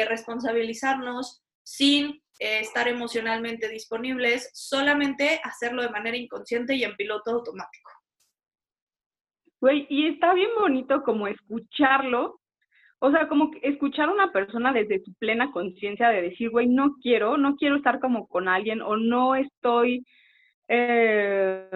responsabilizarnos, 0.06 1.42
sin 1.64 2.22
estar 2.40 2.88
emocionalmente 2.88 3.68
disponibles, 3.68 4.50
solamente 4.54 5.40
hacerlo 5.44 5.82
de 5.82 5.90
manera 5.90 6.16
inconsciente 6.16 6.74
y 6.74 6.84
en 6.84 6.96
piloto 6.96 7.30
automático. 7.30 7.90
Güey, 9.60 9.86
y 9.90 10.08
está 10.08 10.32
bien 10.32 10.50
bonito 10.58 11.02
como 11.02 11.28
escucharlo 11.28 12.40
o 13.02 13.10
sea, 13.10 13.28
como 13.28 13.50
escuchar 13.62 14.10
a 14.10 14.12
una 14.12 14.30
persona 14.30 14.72
desde 14.74 15.02
su 15.02 15.14
plena 15.14 15.50
conciencia 15.52 16.10
de 16.10 16.20
decir, 16.20 16.50
güey, 16.50 16.68
no 16.68 16.96
quiero, 17.02 17.38
no 17.38 17.56
quiero 17.56 17.76
estar 17.76 17.98
como 17.98 18.28
con 18.28 18.46
alguien 18.46 18.82
o 18.82 18.98
no 18.98 19.34
estoy 19.34 20.04
eh, 20.68 21.66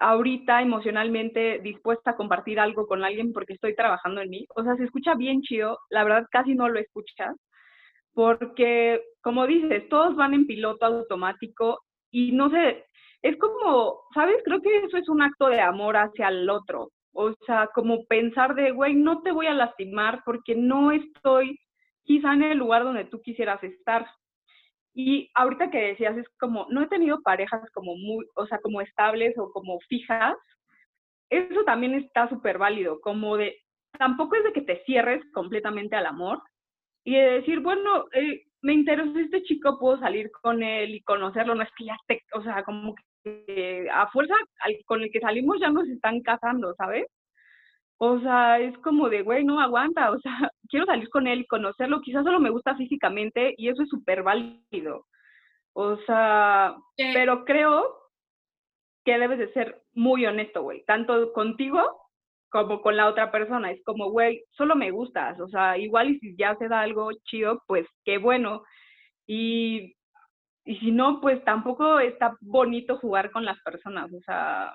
ahorita 0.00 0.62
emocionalmente 0.62 1.60
dispuesta 1.62 2.12
a 2.12 2.16
compartir 2.16 2.58
algo 2.58 2.86
con 2.86 3.04
alguien 3.04 3.34
porque 3.34 3.52
estoy 3.52 3.74
trabajando 3.74 4.22
en 4.22 4.30
mí. 4.30 4.46
O 4.56 4.64
sea, 4.64 4.74
se 4.76 4.84
escucha 4.84 5.14
bien 5.14 5.42
chido, 5.42 5.78
la 5.90 6.02
verdad 6.02 6.26
casi 6.30 6.54
no 6.54 6.66
lo 6.70 6.80
escuchas, 6.80 7.36
porque 8.14 9.00
como 9.22 9.46
dices, 9.46 9.88
todos 9.88 10.16
van 10.16 10.34
en 10.34 10.46
piloto 10.46 10.84
automático 10.84 11.80
y 12.10 12.32
no 12.32 12.50
sé, 12.50 12.84
es 13.22 13.36
como, 13.38 14.00
¿sabes? 14.12 14.36
Creo 14.44 14.60
que 14.60 14.76
eso 14.78 14.96
es 14.96 15.08
un 15.08 15.22
acto 15.22 15.46
de 15.46 15.60
amor 15.60 15.96
hacia 15.96 16.28
el 16.28 16.50
otro. 16.50 16.90
O 17.14 17.32
sea, 17.46 17.68
como 17.74 18.04
pensar 18.06 18.54
de, 18.54 18.72
güey, 18.72 18.94
no 18.94 19.22
te 19.22 19.32
voy 19.32 19.46
a 19.46 19.54
lastimar 19.54 20.22
porque 20.24 20.56
no 20.56 20.90
estoy 20.90 21.58
quizá 22.04 22.32
en 22.34 22.42
el 22.42 22.58
lugar 22.58 22.84
donde 22.84 23.04
tú 23.04 23.20
quisieras 23.22 23.62
estar. 23.62 24.06
Y 24.94 25.30
ahorita 25.34 25.70
que 25.70 25.78
decías, 25.78 26.16
es 26.18 26.26
como, 26.38 26.66
no 26.70 26.82
he 26.82 26.88
tenido 26.88 27.22
parejas 27.22 27.62
como 27.72 27.94
muy, 27.96 28.26
o 28.34 28.46
sea, 28.46 28.58
como 28.60 28.80
estables 28.80 29.38
o 29.38 29.50
como 29.52 29.78
fijas. 29.88 30.36
Eso 31.30 31.64
también 31.64 31.94
está 31.94 32.28
súper 32.28 32.58
válido, 32.58 33.00
como 33.00 33.36
de, 33.36 33.56
tampoco 33.98 34.36
es 34.36 34.44
de 34.44 34.52
que 34.52 34.62
te 34.62 34.82
cierres 34.84 35.22
completamente 35.32 35.96
al 35.96 36.06
amor 36.06 36.42
y 37.04 37.14
de 37.14 37.40
decir, 37.40 37.60
bueno, 37.60 38.06
eh, 38.12 38.44
me 38.62 38.72
interesa 38.72 39.18
este 39.20 39.42
chico, 39.42 39.78
puedo 39.78 39.98
salir 39.98 40.30
con 40.30 40.62
él 40.62 40.94
y 40.94 41.02
conocerlo, 41.02 41.54
no 41.54 41.62
es 41.62 41.70
que 41.76 41.86
ya 41.86 41.96
te, 42.06 42.22
o 42.34 42.42
sea, 42.42 42.62
como 42.62 42.94
que 43.24 43.88
a 43.92 44.08
fuerza 44.10 44.34
con 44.86 45.02
el 45.02 45.10
que 45.10 45.20
salimos 45.20 45.58
ya 45.60 45.70
nos 45.70 45.88
están 45.88 46.20
casando, 46.20 46.74
¿sabes? 46.74 47.06
O 47.98 48.18
sea, 48.20 48.58
es 48.58 48.76
como 48.78 49.08
de, 49.08 49.22
güey, 49.22 49.44
no 49.44 49.60
aguanta, 49.60 50.10
o 50.10 50.18
sea, 50.20 50.32
quiero 50.68 50.86
salir 50.86 51.08
con 51.08 51.26
él 51.26 51.40
y 51.40 51.46
conocerlo, 51.46 52.00
quizás 52.00 52.24
solo 52.24 52.40
me 52.40 52.50
gusta 52.50 52.76
físicamente 52.76 53.54
y 53.56 53.68
eso 53.68 53.82
es 53.82 53.88
súper 53.88 54.22
válido. 54.22 55.06
O 55.74 55.96
sea, 55.98 56.76
pero 56.96 57.44
creo 57.44 57.96
que 59.04 59.18
debes 59.18 59.38
de 59.38 59.52
ser 59.52 59.82
muy 59.94 60.26
honesto, 60.26 60.62
güey, 60.62 60.84
tanto 60.84 61.32
contigo 61.32 62.01
como 62.52 62.82
con 62.82 62.96
la 62.96 63.08
otra 63.08 63.32
persona. 63.32 63.72
Es 63.72 63.82
como, 63.82 64.10
güey, 64.10 64.44
solo 64.52 64.76
me 64.76 64.90
gustas, 64.90 65.40
o 65.40 65.48
sea, 65.48 65.78
igual 65.78 66.10
y 66.10 66.18
si 66.20 66.36
ya 66.36 66.54
se 66.56 66.68
da 66.68 66.82
algo 66.82 67.10
chido, 67.24 67.62
pues 67.66 67.86
qué 68.04 68.18
bueno. 68.18 68.62
Y, 69.26 69.96
y 70.64 70.76
si 70.76 70.92
no, 70.92 71.20
pues 71.20 71.42
tampoco 71.44 71.98
está 71.98 72.36
bonito 72.40 72.98
jugar 72.98 73.30
con 73.32 73.44
las 73.44 73.60
personas, 73.62 74.12
o 74.12 74.20
sea, 74.20 74.72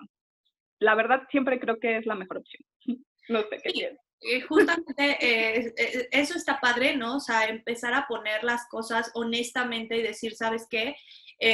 la 0.80 0.96
verdad 0.96 1.24
siempre 1.30 1.60
creo 1.60 1.80
que 1.80 1.98
es 1.98 2.06
la 2.06 2.16
mejor 2.16 2.38
opción. 2.38 2.64
no 3.30 3.42
sé 3.44 3.62
qué 3.64 3.96
eh, 4.22 4.42
justamente 4.42 5.18
eh, 5.22 5.74
eh, 5.78 6.08
eso 6.12 6.36
está 6.36 6.60
padre, 6.60 6.98
¿no? 6.98 7.18
O 7.18 7.20
sea, 7.20 7.46
empezar 7.46 7.94
a 7.94 8.08
poner 8.08 8.44
las 8.44 8.68
cosas 8.68 9.12
honestamente 9.14 9.96
y 9.96 10.02
decir, 10.02 10.34
¿sabes 10.36 10.66
qué? 10.68 10.96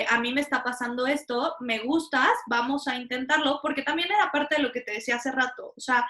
A 0.09 0.19
mí 0.19 0.33
me 0.33 0.41
está 0.41 0.63
pasando 0.63 1.05
esto, 1.07 1.55
me 1.59 1.79
gustas, 1.79 2.31
vamos 2.47 2.87
a 2.87 2.95
intentarlo, 2.95 3.59
porque 3.61 3.83
también 3.83 4.09
era 4.11 4.31
parte 4.31 4.55
de 4.55 4.63
lo 4.63 4.71
que 4.71 4.81
te 4.81 4.93
decía 4.93 5.17
hace 5.17 5.31
rato. 5.31 5.73
O 5.75 5.81
sea, 5.81 6.09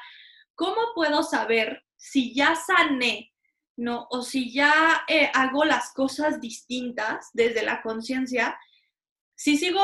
¿cómo 0.55 0.93
puedo 0.93 1.23
saber 1.23 1.83
si 1.95 2.35
ya 2.35 2.55
sané, 2.55 3.31
¿no? 3.75 4.07
O 4.11 4.21
si 4.21 4.53
ya 4.53 5.03
hago 5.33 5.65
las 5.65 5.91
cosas 5.93 6.39
distintas 6.39 7.29
desde 7.33 7.63
la 7.63 7.81
conciencia, 7.81 8.57
si 9.35 9.57
sigo 9.57 9.81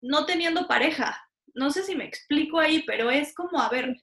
no 0.00 0.26
teniendo 0.26 0.66
pareja, 0.66 1.24
No 1.54 1.70
sé 1.70 1.82
si 1.82 1.96
me 1.96 2.04
explico 2.04 2.60
ahí, 2.60 2.84
pero 2.86 3.10
es 3.10 3.34
como, 3.34 3.60
a 3.60 3.68
ver, 3.68 3.96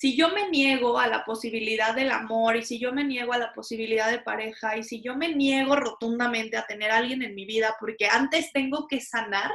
si 0.00 0.16
yo 0.16 0.30
me 0.30 0.48
niego 0.48 0.98
a 0.98 1.08
la 1.08 1.26
posibilidad 1.26 1.94
del 1.94 2.10
amor 2.10 2.56
y 2.56 2.62
si 2.62 2.78
yo 2.78 2.90
me 2.90 3.04
niego 3.04 3.34
a 3.34 3.38
la 3.38 3.52
posibilidad 3.52 4.10
de 4.10 4.20
pareja 4.20 4.78
y 4.78 4.82
si 4.82 5.02
yo 5.02 5.14
me 5.14 5.34
niego 5.34 5.76
rotundamente 5.76 6.56
a 6.56 6.64
tener 6.64 6.90
a 6.90 6.96
alguien 6.96 7.20
en 7.20 7.34
mi 7.34 7.44
vida 7.44 7.76
porque 7.78 8.06
antes 8.06 8.50
tengo 8.54 8.86
que 8.88 9.02
sanar 9.02 9.52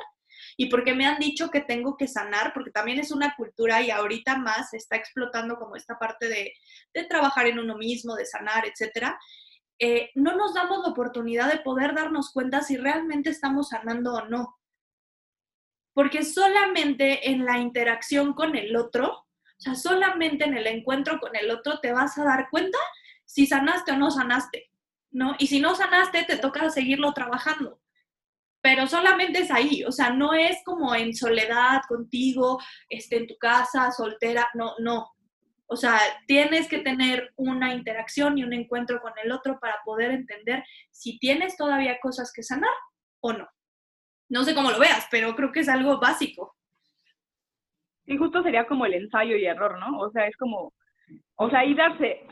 y 0.55 0.67
porque 0.67 0.93
me 0.93 1.08
han 1.08 1.17
dicho 1.17 1.49
que 1.49 1.62
tengo 1.62 1.97
que 1.97 2.08
sanar, 2.08 2.53
porque 2.53 2.69
también 2.69 2.99
es 2.99 3.10
una 3.10 3.34
cultura 3.36 3.81
y 3.81 3.89
ahorita 3.89 4.38
más 4.38 4.71
está 4.75 4.97
explotando 4.97 5.55
como 5.55 5.75
esta 5.77 5.97
parte 5.97 6.29
de, 6.29 6.53
trabajar 7.10 7.47
en 7.47 7.58
uno 7.58 7.75
mismo, 7.75 8.13
de 8.13 8.27
sanar, 8.27 8.67
etcétera. 8.67 9.17
Eh, 9.79 10.12
no 10.13 10.38
nos 10.38 10.53
damos 10.53 10.84
la 10.84 10.91
oportunidad 10.91 11.51
de 11.51 11.62
poder 11.62 11.95
darnos 11.95 12.31
cuenta 12.31 12.62
si 12.62 12.77
realmente 12.77 13.31
estamos 13.31 13.69
sanando 13.69 14.13
o 14.13 14.25
no. 14.27 14.55
Porque 15.95 16.23
solamente 16.23 17.31
en 17.31 17.45
la 17.45 17.58
interacción 17.58 18.34
con 18.34 18.55
el 18.55 18.75
otro 18.75 19.25
sea, 19.65 19.75
solamente 19.75 20.45
en 20.45 20.58
el 20.58 20.67
encuentro 20.67 21.19
con 21.19 21.36
el 21.36 21.51
otro 21.51 21.80
te 21.80 21.91
vas 21.91 22.17
a 22.17 22.23
dar 22.23 22.49
cuenta 22.49 22.78
si 23.25 23.45
sanaste 23.45 23.91
o 23.91 23.97
no 23.97 24.12
sanaste, 24.12 24.69
¿no? 25.12 25.36
Y 25.39 25.47
si 25.47 25.60
no 25.60 25.75
sanaste, 25.75 26.23
te 26.23 26.38
toca 26.38 26.69
seguirlo 26.69 27.13
trabajando. 27.13 27.82
Pero 28.62 28.88
solamente 28.88 29.39
es 29.39 29.51
ahí, 29.51 29.84
o 29.84 29.91
sea, 29.91 30.10
no 30.10 30.34
es 30.34 30.58
como 30.63 30.95
en 30.95 31.15
soledad 31.15 31.82
contigo, 31.88 32.60
este, 32.89 33.17
en 33.17 33.28
tu 33.28 33.38
casa, 33.38 33.91
soltera, 33.91 34.49
no, 34.54 34.73
no. 34.80 35.12
O 35.67 35.75
sea, 35.75 35.99
tienes 36.28 36.67
que 36.67 36.80
tener 36.80 37.34
una 37.36 37.73
interacción 37.73 38.38
y 38.38 38.43
un 38.43 38.54
encuentro 38.54 39.01
con 39.01 39.13
el 39.23 39.32
otro 39.32 39.60
para 39.60 39.78
poder 39.84 40.12
entender 40.12 40.63
si 40.91 41.17
tienes 41.19 41.58
todavía 41.58 41.99
cosas 42.01 42.32
que 42.34 42.43
sanar 42.43 42.73
o 43.19 43.34
no. 43.34 43.47
No 44.30 44.43
sé 44.43 44.56
cómo 44.56 44.71
lo 44.71 44.80
veas, 44.80 45.08
pero 45.12 45.36
creo 45.36 45.51
que 45.51 45.60
es 45.62 45.69
algo 45.69 45.99
básico. 45.99 46.56
Y 48.06 48.18
justo 48.18 48.44
sería 48.44 48.65
como 48.68 48.86
el 48.86 48.94
ensayo 48.94 49.36
y 49.36 49.46
error, 49.46 49.80
¿no? 49.80 50.00
O 50.00 50.12
sea, 50.12 50.28
es 50.28 50.36
como, 50.38 50.74
o 51.38 51.50
sea, 51.50 51.65
ir, 51.65 51.78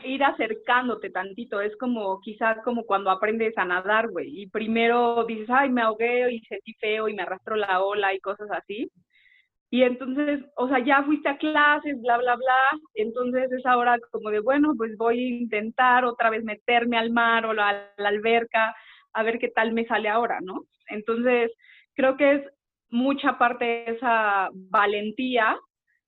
ir 0.04 0.24
acercándote 0.24 1.10
tantito, 1.10 1.60
es 1.60 1.76
como 1.76 2.20
quizás 2.20 2.58
como 2.64 2.84
cuando 2.84 3.10
aprendes 3.10 3.56
a 3.58 3.64
nadar, 3.64 4.08
güey, 4.10 4.42
y 4.42 4.48
primero 4.48 5.24
dices, 5.26 5.48
ay, 5.50 5.70
me 5.70 5.82
ahogué 5.82 6.32
y 6.32 6.40
sentí 6.40 6.74
feo 6.74 7.08
y 7.08 7.14
me 7.14 7.22
arrastró 7.22 7.56
la 7.56 7.82
ola 7.82 8.14
y 8.14 8.20
cosas 8.20 8.48
así. 8.50 8.90
Y 9.70 9.82
entonces, 9.82 10.40
o 10.56 10.68
sea, 10.68 10.78
ya 10.78 11.02
fuiste 11.02 11.28
a 11.28 11.36
clases, 11.36 12.00
bla, 12.00 12.16
bla, 12.18 12.36
bla, 12.36 12.80
entonces 12.94 13.50
es 13.52 13.66
ahora 13.66 13.98
como 14.12 14.30
de, 14.30 14.40
bueno, 14.40 14.74
pues 14.76 14.96
voy 14.96 15.18
a 15.18 15.38
intentar 15.40 16.04
otra 16.04 16.30
vez 16.30 16.44
meterme 16.44 16.96
al 16.96 17.10
mar 17.10 17.44
o 17.44 17.50
a 17.50 17.54
la 17.54 18.08
alberca, 18.08 18.74
a 19.12 19.22
ver 19.22 19.38
qué 19.38 19.48
tal 19.48 19.72
me 19.72 19.84
sale 19.86 20.08
ahora, 20.08 20.38
¿no? 20.40 20.62
Entonces, 20.88 21.50
creo 21.94 22.16
que 22.16 22.34
es 22.34 22.42
mucha 22.94 23.36
parte 23.38 23.64
de 23.64 23.84
esa 23.96 24.50
valentía 24.52 25.58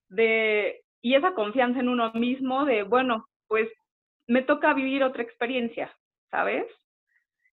de, 0.09 0.83
y 1.03 1.17
esa 1.17 1.35
confianza 1.35 1.81
en 1.81 1.89
uno 1.89 2.13
mismo 2.13 2.65
de, 2.65 2.85
bueno, 2.85 3.27
pues 3.49 3.69
me 4.29 4.43
toca 4.43 4.73
vivir 4.73 5.03
otra 5.03 5.25
experiencia, 5.25 5.93
¿sabes? 6.31 6.65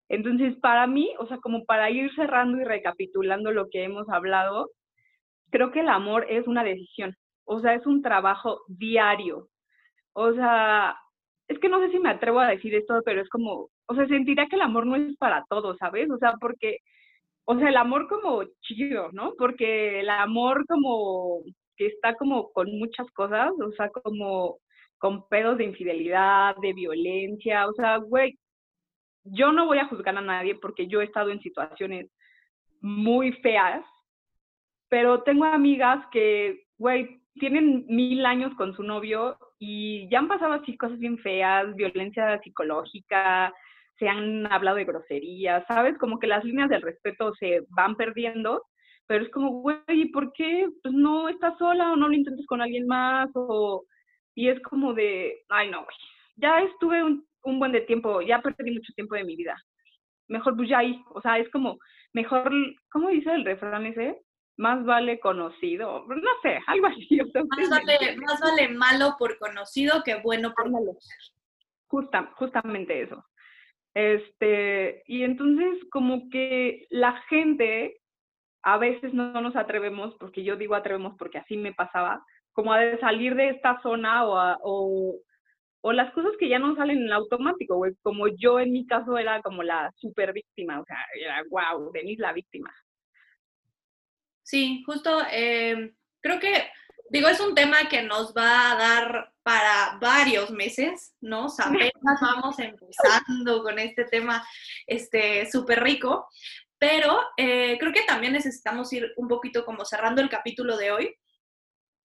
Entonces, 0.08 0.54
para 0.60 0.86
mí, 0.86 1.12
o 1.18 1.26
sea, 1.26 1.38
como 1.38 1.64
para 1.64 1.90
ir 1.90 2.14
cerrando 2.14 2.60
y 2.60 2.64
recapitulando 2.64 3.50
lo 3.50 3.68
que 3.70 3.82
hemos 3.82 4.08
hablado, 4.08 4.70
creo 5.50 5.72
que 5.72 5.80
el 5.80 5.88
amor 5.88 6.26
es 6.30 6.46
una 6.46 6.62
decisión, 6.62 7.16
o 7.44 7.58
sea, 7.58 7.74
es 7.74 7.84
un 7.86 8.02
trabajo 8.02 8.60
diario. 8.68 9.48
O 10.12 10.32
sea, 10.32 10.96
es 11.48 11.58
que 11.58 11.68
no 11.68 11.80
sé 11.80 11.90
si 11.90 11.98
me 11.98 12.10
atrevo 12.10 12.38
a 12.38 12.48
decir 12.48 12.72
esto, 12.72 13.02
pero 13.04 13.20
es 13.20 13.28
como, 13.30 13.68
o 13.86 13.94
sea, 13.96 14.06
sentiría 14.06 14.46
que 14.46 14.54
el 14.54 14.62
amor 14.62 14.86
no 14.86 14.94
es 14.94 15.16
para 15.16 15.44
todos, 15.48 15.76
¿sabes? 15.78 16.08
O 16.08 16.18
sea, 16.18 16.34
porque 16.40 16.78
o 17.46 17.58
sea, 17.58 17.68
el 17.68 17.76
amor 17.76 18.08
como 18.08 18.42
chido, 18.62 19.10
¿no? 19.12 19.34
Porque 19.36 20.00
el 20.00 20.10
amor 20.10 20.64
como 20.66 21.42
que 21.76 21.86
está 21.86 22.14
como 22.14 22.52
con 22.52 22.70
muchas 22.78 23.10
cosas, 23.12 23.50
o 23.60 23.72
sea, 23.72 23.90
como 23.90 24.58
con 24.98 25.28
pedos 25.28 25.58
de 25.58 25.64
infidelidad, 25.64 26.56
de 26.62 26.72
violencia, 26.72 27.66
o 27.68 27.74
sea, 27.74 27.98
güey, 27.98 28.38
yo 29.24 29.52
no 29.52 29.66
voy 29.66 29.78
a 29.78 29.86
juzgar 29.86 30.16
a 30.16 30.20
nadie 30.20 30.54
porque 30.54 30.86
yo 30.86 31.00
he 31.00 31.04
estado 31.04 31.30
en 31.30 31.40
situaciones 31.40 32.10
muy 32.80 33.32
feas, 33.32 33.84
pero 34.88 35.22
tengo 35.22 35.44
amigas 35.44 36.04
que, 36.12 36.64
güey, 36.78 37.20
tienen 37.34 37.84
mil 37.88 38.24
años 38.24 38.54
con 38.56 38.74
su 38.76 38.82
novio 38.82 39.36
y 39.58 40.08
ya 40.08 40.20
han 40.20 40.28
pasado 40.28 40.52
así 40.52 40.76
cosas 40.76 40.98
bien 40.98 41.18
feas, 41.18 41.74
violencia 41.74 42.40
psicológica, 42.42 43.52
se 43.98 44.08
han 44.08 44.50
hablado 44.52 44.76
de 44.76 44.84
groserías, 44.84 45.64
¿sabes? 45.68 45.96
Como 45.98 46.18
que 46.18 46.26
las 46.26 46.44
líneas 46.44 46.68
del 46.68 46.82
respeto 46.82 47.32
se 47.34 47.62
van 47.70 47.96
perdiendo, 47.96 48.64
pero 49.06 49.24
es 49.24 49.30
como, 49.30 49.50
güey, 49.60 50.06
¿por 50.12 50.32
qué 50.32 50.66
pues, 50.82 50.94
no 50.94 51.28
estás 51.28 51.56
sola 51.58 51.92
o 51.92 51.96
no 51.96 52.08
lo 52.08 52.14
intentes 52.14 52.46
con 52.46 52.60
alguien 52.60 52.86
más? 52.86 53.28
O, 53.34 53.84
y 54.34 54.48
es 54.48 54.60
como 54.62 54.94
de, 54.94 55.42
ay, 55.48 55.70
no, 55.70 55.84
güey, 55.84 55.96
ya 56.36 56.60
estuve 56.60 57.04
un, 57.04 57.26
un 57.44 57.58
buen 57.58 57.72
de 57.72 57.82
tiempo, 57.82 58.20
ya 58.22 58.40
perdí 58.40 58.72
mucho 58.72 58.92
tiempo 58.94 59.14
de 59.14 59.24
mi 59.24 59.36
vida. 59.36 59.56
Mejor 60.28 60.56
pues 60.56 60.68
ya 60.68 60.78
ahí, 60.78 61.00
o 61.10 61.20
sea, 61.20 61.38
es 61.38 61.48
como, 61.50 61.78
mejor, 62.12 62.50
¿cómo 62.90 63.10
dice 63.10 63.32
el 63.32 63.44
refrán 63.44 63.86
ese? 63.86 64.20
Más 64.56 64.84
vale 64.84 65.20
conocido, 65.20 66.06
no 66.06 66.30
sé, 66.42 66.58
algo 66.66 66.86
así. 66.86 67.18
más, 67.18 67.70
vale, 67.70 68.16
más 68.16 68.40
vale 68.40 68.68
malo 68.68 69.16
por 69.18 69.38
conocido 69.38 70.02
que 70.04 70.16
bueno 70.22 70.52
por 70.54 70.70
malo. 70.70 70.92
Justa, 71.88 72.32
justamente 72.36 73.02
eso. 73.02 73.22
Este, 73.94 75.04
y 75.06 75.22
entonces 75.22 75.78
como 75.90 76.28
que 76.28 76.86
la 76.90 77.12
gente 77.28 77.96
a 78.62 78.76
veces 78.78 79.14
no 79.14 79.40
nos 79.40 79.54
atrevemos, 79.56 80.14
porque 80.18 80.42
yo 80.42 80.56
digo 80.56 80.74
atrevemos 80.74 81.14
porque 81.18 81.38
así 81.38 81.56
me 81.56 81.72
pasaba, 81.72 82.24
como 82.52 82.72
a 82.72 82.98
salir 82.98 83.34
de 83.34 83.50
esta 83.50 83.80
zona 83.82 84.24
o, 84.24 84.58
o, 84.62 85.14
o, 85.82 85.92
las 85.92 86.12
cosas 86.12 86.32
que 86.38 86.48
ya 86.48 86.58
no 86.58 86.74
salen 86.74 87.02
en 87.02 87.12
automático, 87.12 87.76
güey. 87.76 87.92
Como 88.02 88.28
yo 88.28 88.58
en 88.58 88.72
mi 88.72 88.86
caso 88.86 89.18
era 89.18 89.42
como 89.42 89.62
la 89.62 89.92
super 89.96 90.32
víctima, 90.32 90.80
o 90.80 90.84
sea, 90.84 90.98
era 91.20 91.42
wow, 91.50 91.92
Denise 91.92 92.22
la 92.22 92.32
víctima. 92.32 92.72
Sí, 94.42 94.82
justo, 94.86 95.20
eh, 95.30 95.94
creo 96.20 96.40
que 96.40 96.64
Digo, 97.10 97.28
es 97.28 97.40
un 97.40 97.54
tema 97.54 97.88
que 97.88 98.02
nos 98.02 98.32
va 98.34 98.72
a 98.72 98.76
dar 98.76 99.32
para 99.42 99.98
varios 100.00 100.50
meses, 100.50 101.14
¿no? 101.20 101.46
O 101.46 101.48
sea, 101.48 101.66
apenas 101.66 102.20
vamos 102.20 102.58
empezando 102.58 103.62
con 103.62 103.78
este 103.78 104.04
tema 104.04 104.46
este 104.86 105.50
súper 105.50 105.82
rico, 105.82 106.26
pero 106.78 107.18
eh, 107.36 107.76
creo 107.78 107.92
que 107.92 108.02
también 108.02 108.32
necesitamos 108.32 108.92
ir 108.92 109.12
un 109.16 109.28
poquito 109.28 109.64
como 109.64 109.84
cerrando 109.84 110.22
el 110.22 110.30
capítulo 110.30 110.76
de 110.76 110.92
hoy. 110.92 111.14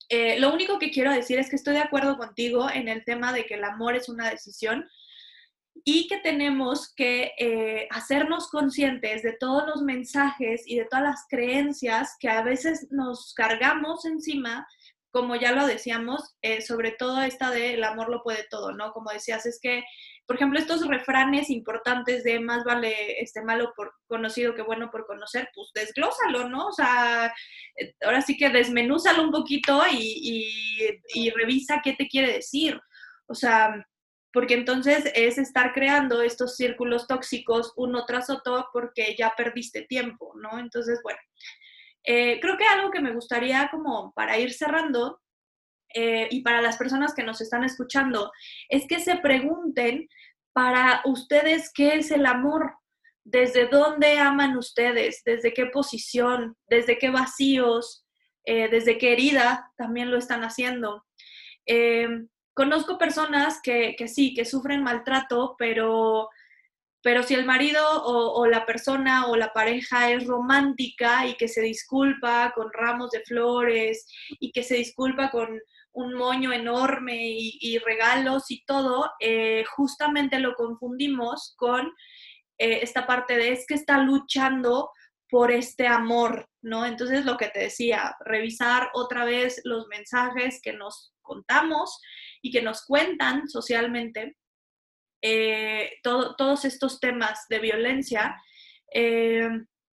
Eh, 0.09 0.39
lo 0.39 0.53
único 0.53 0.79
que 0.79 0.91
quiero 0.91 1.11
decir 1.11 1.39
es 1.39 1.49
que 1.49 1.55
estoy 1.55 1.75
de 1.75 1.81
acuerdo 1.81 2.17
contigo 2.17 2.69
en 2.69 2.89
el 2.89 3.05
tema 3.05 3.31
de 3.31 3.45
que 3.45 3.55
el 3.55 3.63
amor 3.63 3.95
es 3.95 4.09
una 4.09 4.29
decisión 4.29 4.89
y 5.85 6.07
que 6.07 6.17
tenemos 6.17 6.93
que 6.93 7.33
eh, 7.37 7.87
hacernos 7.91 8.49
conscientes 8.49 9.23
de 9.23 9.33
todos 9.33 9.65
los 9.67 9.81
mensajes 9.81 10.63
y 10.65 10.77
de 10.77 10.85
todas 10.85 11.03
las 11.03 11.25
creencias 11.29 12.15
que 12.19 12.29
a 12.29 12.41
veces 12.41 12.87
nos 12.91 13.33
cargamos 13.33 14.05
encima 14.05 14.67
como 15.11 15.35
ya 15.35 15.51
lo 15.51 15.65
decíamos, 15.65 16.35
eh, 16.41 16.61
sobre 16.61 16.91
todo 16.91 17.21
esta 17.21 17.49
de 17.51 17.73
el 17.73 17.83
amor 17.83 18.09
lo 18.09 18.21
puede 18.21 18.45
todo, 18.49 18.71
¿no? 18.73 18.91
Como 18.91 19.11
decías, 19.11 19.45
es 19.45 19.59
que, 19.61 19.83
por 20.25 20.35
ejemplo, 20.35 20.59
estos 20.59 20.85
refranes 20.87 21.49
importantes 21.49 22.23
de 22.23 22.39
más 22.39 22.63
vale 22.63 23.21
este 23.21 23.41
malo 23.41 23.73
por 23.75 23.93
conocido 24.07 24.53
que 24.53 24.61
bueno 24.61 24.91
por 24.91 25.05
conocer, 25.05 25.49
pues 25.55 25.69
desglósalo, 25.73 26.49
¿no? 26.49 26.67
O 26.67 26.71
sea, 26.71 27.33
eh, 27.75 27.95
ahora 28.03 28.21
sí 28.21 28.37
que 28.37 28.49
desmenúzalo 28.49 29.23
un 29.23 29.31
poquito 29.31 29.81
y, 29.91 31.01
y 31.13 31.29
revisa 31.31 31.81
qué 31.83 31.93
te 31.93 32.07
quiere 32.07 32.33
decir. 32.33 32.79
O 33.27 33.35
sea, 33.35 33.85
porque 34.31 34.53
entonces 34.53 35.11
es 35.15 35.37
estar 35.37 35.73
creando 35.73 36.21
estos 36.21 36.55
círculos 36.55 37.07
tóxicos 37.07 37.73
uno 37.75 38.05
tras 38.05 38.29
otro 38.29 38.67
porque 38.71 39.15
ya 39.17 39.33
perdiste 39.35 39.83
tiempo, 39.83 40.33
¿no? 40.35 40.59
Entonces, 40.59 40.99
bueno, 41.03 41.19
eh, 42.03 42.39
creo 42.39 42.57
que 42.57 42.65
algo 42.65 42.91
que 42.91 43.01
me 43.01 43.13
gustaría 43.13 43.69
como 43.69 44.13
para 44.13 44.37
ir 44.37 44.53
cerrando 44.53 45.21
eh, 45.93 46.27
y 46.31 46.41
para 46.41 46.61
las 46.61 46.77
personas 46.77 47.13
que 47.13 47.23
nos 47.23 47.41
están 47.41 47.63
escuchando 47.63 48.31
es 48.69 48.87
que 48.87 48.99
se 48.99 49.17
pregunten 49.17 50.07
para 50.53 51.01
ustedes 51.05 51.71
qué 51.73 51.95
es 51.95 52.11
el 52.11 52.25
amor, 52.25 52.73
desde 53.23 53.67
dónde 53.67 54.17
aman 54.17 54.57
ustedes, 54.57 55.21
desde 55.25 55.53
qué 55.53 55.67
posición, 55.67 56.55
desde 56.67 56.97
qué 56.97 57.09
vacíos, 57.09 58.05
eh, 58.45 58.69
desde 58.69 58.97
qué 58.97 59.13
herida 59.13 59.71
también 59.77 60.09
lo 60.09 60.17
están 60.17 60.43
haciendo. 60.43 61.05
conozco 62.53 62.97
personas 62.97 63.61
que, 63.61 63.95
que 63.97 64.07
sí, 64.07 64.33
que 64.33 64.43
sufren 64.43 64.83
maltrato, 64.83 65.55
pero 65.57 66.29
pero 67.01 67.23
si 67.23 67.33
el 67.33 67.45
marido 67.45 67.81
o, 68.03 68.45
la 68.45 68.65
persona 68.65 69.27
o 69.27 69.35
la 69.35 69.53
pareja 69.53 70.11
es 70.11 70.25
romántica 70.25 71.25
y 71.27 71.35
que 71.35 71.47
se 71.47 71.61
disculpa 71.61 72.51
con 72.53 72.67
ramos 72.73 73.11
de 73.11 73.21
flores 73.21 74.05
y 74.39 74.51
que 74.51 74.63
se 74.63 74.75
disculpa 74.75 75.31
con 75.31 75.59
un 75.91 76.13
moño 76.13 76.51
enorme 76.51 77.17
y, 77.21 77.77
regalos 77.79 78.51
y 78.51 78.63
todo, 78.65 79.09
eh, 79.19 79.63
justamente 79.75 80.39
lo 80.39 80.55
confundimos 80.55 81.55
con 81.57 81.87
eh, 82.57 82.79
esta 82.81 83.07
parte 83.07 83.37
de 83.37 83.53
es 83.53 83.65
que 83.65 83.75
está 83.75 83.99
luchando 83.99 84.91
por 85.29 85.51
este 85.51 85.87
amor, 85.87 86.49
¿no? 86.61 86.85
Entonces 86.85 87.23
lo 87.23 87.37
que 87.37 87.47
te 87.47 87.59
decía, 87.61 88.15
revisar 88.25 88.89
otra 88.93 89.25
vez 89.25 89.61
los 89.63 89.87
mensajes 89.87 90.59
que 90.61 90.73
nos 90.73 91.13
contamos 91.21 91.99
y 92.41 92.51
que 92.51 92.61
nos 92.61 92.83
cuentan 92.85 93.47
socialmente 93.47 94.35
eh, 95.21 95.91
todos 96.03 96.65
estos 96.65 96.99
temas 96.99 97.45
de 97.49 97.59
violencia, 97.59 98.41
eh, 98.93 99.49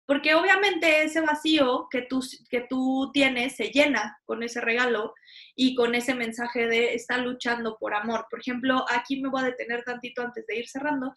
porque 0.06 0.34
obviamente 0.34 1.04
ese 1.04 1.22
vacío 1.22 1.88
que 1.92 2.02
tú, 2.02 2.22
que 2.50 2.62
tú 2.62 3.12
tienes 3.14 3.56
se 3.56 3.66
llena 3.66 4.18
con 4.26 4.42
ese 4.42 4.60
regalo 4.60 5.14
y 5.56 5.76
con 5.76 5.94
ese 5.94 6.16
mensaje 6.16 6.68
de 6.68 6.96
estar 6.96 7.20
luchando 7.20 7.78
por 7.80 7.94
amor. 7.94 8.26
Por 8.30 8.40
ejemplo, 8.40 8.86
aquí 8.90 9.22
me 9.22 9.30
voy 9.30 9.42
a 9.42 9.46
detener 9.46 9.84
tantito 9.84 10.24
antes 10.24 10.48
de 10.48 10.58
ir 10.58 10.68
cerrando, 10.68 11.14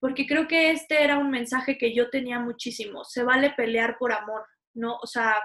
porque 0.00 0.26
creo 0.26 0.48
que 0.48 0.70
este 0.70 1.02
era 1.04 1.18
un 1.18 1.30
mensaje 1.30 1.76
que 1.76 1.94
yo 1.94 2.08
tenía 2.08 2.38
muchísimo. 2.38 3.04
Se 3.04 3.22
vale 3.22 3.50
pelear 3.50 3.98
por 3.98 4.12
amor, 4.12 4.46
¿no? 4.74 4.96
O 4.96 5.06
sea, 5.06 5.36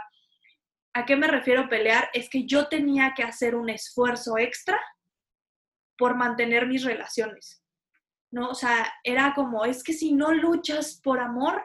¿a 0.94 1.06
qué 1.06 1.16
me 1.16 1.28
refiero 1.28 1.68
pelear? 1.68 2.10
Es 2.14 2.30
que 2.30 2.46
yo 2.46 2.68
tenía 2.68 3.14
que 3.16 3.24
hacer 3.24 3.56
un 3.56 3.70
esfuerzo 3.70 4.38
extra 4.38 4.80
por 5.98 6.16
mantener 6.16 6.68
mis 6.68 6.84
relaciones, 6.84 7.61
¿no? 8.32 8.50
O 8.50 8.56
sea, 8.56 8.92
era 9.04 9.34
como, 9.34 9.66
es 9.66 9.84
que 9.84 9.94
si 9.94 10.14
no 10.14 10.34
luchas 10.34 11.00
por 11.04 11.20
amor, 11.20 11.62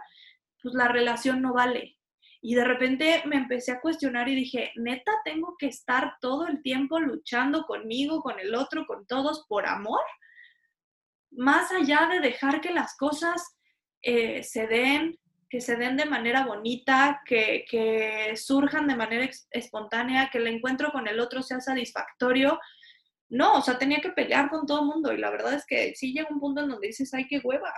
pues 0.62 0.74
la 0.74 0.88
relación 0.88 1.40
no 1.42 1.54
vale. 1.54 1.96
Y 2.42 2.54
de 2.54 2.64
repente 2.64 3.22
me 3.26 3.36
empecé 3.36 3.72
a 3.72 3.80
cuestionar 3.80 4.28
y 4.28 4.34
dije, 4.34 4.72
neta, 4.76 5.12
tengo 5.24 5.56
que 5.58 5.66
estar 5.66 6.16
todo 6.20 6.46
el 6.46 6.62
tiempo 6.62 7.00
luchando 7.00 7.64
conmigo, 7.64 8.20
con 8.20 8.38
el 8.38 8.54
otro, 8.54 8.86
con 8.86 9.06
todos 9.06 9.46
por 9.48 9.66
amor 9.66 10.02
más 11.36 11.70
allá 11.70 12.08
de 12.10 12.20
dejar 12.20 12.60
que 12.60 12.72
las 12.72 12.96
cosas 12.96 13.56
eh, 14.02 14.42
se 14.42 14.66
den, 14.66 15.18
que 15.48 15.60
se 15.60 15.76
den 15.76 15.96
de 15.96 16.06
manera 16.06 16.46
bonita, 16.46 17.22
que, 17.24 18.32
surjan 18.36 18.88
de 18.88 18.96
manera 18.96 19.28
espontánea, 19.50 20.28
que 20.30 20.38
el 20.38 20.46
encuentro 20.48 20.90
con 20.90 21.06
el 21.06 21.20
otro 21.20 21.42
sea 21.42 21.60
satisfactorio. 21.60 22.58
No, 23.28 23.58
o 23.58 23.62
sea, 23.62 23.78
tenía 23.78 24.00
que 24.00 24.10
pelear 24.10 24.48
con 24.48 24.66
todo 24.66 24.80
el 24.80 24.86
mundo 24.86 25.12
y 25.12 25.18
la 25.18 25.30
verdad 25.30 25.54
es 25.54 25.66
que 25.66 25.94
sí 25.94 26.12
llega 26.12 26.28
un 26.30 26.40
punto 26.40 26.60
en 26.60 26.68
donde 26.68 26.86
dices, 26.88 27.12
ay, 27.12 27.26
qué 27.26 27.40
hueva. 27.42 27.72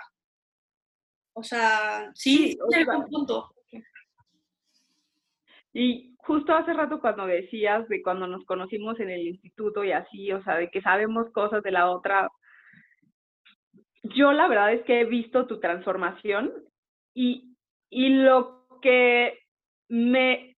O 1.32 1.42
sea, 1.42 2.10
sí, 2.14 2.52
sí 2.52 2.58
llega 2.70 2.98
un 2.98 3.06
punto. 3.06 3.54
Y 5.72 6.16
justo 6.18 6.54
hace 6.54 6.72
rato 6.72 7.00
cuando 7.00 7.26
decías 7.26 7.88
de 7.88 8.02
cuando 8.02 8.26
nos 8.26 8.44
conocimos 8.44 8.98
en 9.00 9.10
el 9.10 9.28
instituto 9.28 9.84
y 9.84 9.92
así, 9.92 10.32
o 10.32 10.42
sea, 10.42 10.56
de 10.56 10.70
que 10.70 10.82
sabemos 10.82 11.30
cosas 11.32 11.62
de 11.62 11.70
la 11.70 11.90
otra, 11.90 12.28
yo 14.02 14.32
la 14.32 14.48
verdad 14.48 14.72
es 14.72 14.82
que 14.84 15.00
he 15.00 15.04
visto 15.04 15.46
tu 15.46 15.60
transformación 15.60 16.52
y, 17.14 17.56
y 17.90 18.08
lo 18.10 18.66
que 18.82 19.38
me 19.88 20.56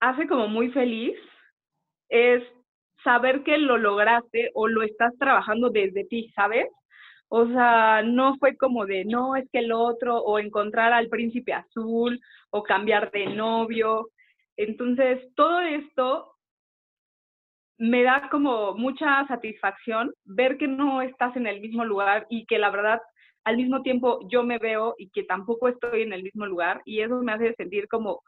hace 0.00 0.26
como 0.26 0.48
muy 0.48 0.70
feliz 0.70 1.16
es 2.08 2.42
saber 3.04 3.42
que 3.42 3.58
lo 3.58 3.76
lograste 3.76 4.50
o 4.54 4.68
lo 4.68 4.82
estás 4.82 5.16
trabajando 5.18 5.70
desde 5.70 6.04
ti, 6.04 6.30
¿sabes? 6.34 6.66
O 7.28 7.46
sea, 7.46 8.02
no 8.02 8.36
fue 8.38 8.56
como 8.56 8.86
de, 8.86 9.04
no, 9.04 9.36
es 9.36 9.48
que 9.52 9.60
el 9.60 9.72
otro, 9.72 10.18
o 10.18 10.38
encontrar 10.38 10.92
al 10.92 11.08
príncipe 11.08 11.52
azul, 11.52 12.20
o 12.50 12.62
cambiar 12.62 13.10
de 13.12 13.26
novio. 13.26 14.08
Entonces, 14.56 15.32
todo 15.36 15.60
esto 15.60 16.34
me 17.78 18.02
da 18.02 18.28
como 18.30 18.74
mucha 18.74 19.26
satisfacción 19.26 20.12
ver 20.24 20.58
que 20.58 20.68
no 20.68 21.00
estás 21.00 21.34
en 21.36 21.46
el 21.46 21.60
mismo 21.60 21.84
lugar 21.84 22.26
y 22.28 22.44
que 22.46 22.58
la 22.58 22.70
verdad 22.70 23.00
al 23.44 23.56
mismo 23.56 23.80
tiempo 23.82 24.20
yo 24.28 24.42
me 24.42 24.58
veo 24.58 24.94
y 24.98 25.08
que 25.10 25.22
tampoco 25.22 25.68
estoy 25.68 26.02
en 26.02 26.12
el 26.12 26.22
mismo 26.22 26.44
lugar 26.44 26.82
y 26.84 27.00
eso 27.00 27.22
me 27.22 27.32
hace 27.32 27.54
sentir 27.54 27.88
como 27.88 28.22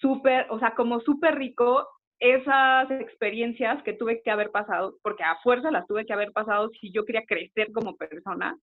súper, 0.00 0.46
o 0.50 0.58
sea, 0.60 0.74
como 0.74 1.00
súper 1.00 1.34
rico 1.34 1.88
esas 2.18 2.90
experiencias 2.90 3.82
que 3.82 3.92
tuve 3.92 4.22
que 4.22 4.30
haber 4.30 4.50
pasado, 4.50 4.96
porque 5.02 5.22
a 5.22 5.36
fuerza 5.42 5.70
las 5.70 5.86
tuve 5.86 6.06
que 6.06 6.12
haber 6.12 6.32
pasado 6.32 6.70
si 6.80 6.90
yo 6.90 7.04
quería 7.04 7.24
crecer 7.26 7.72
como 7.72 7.96
persona. 7.96 8.56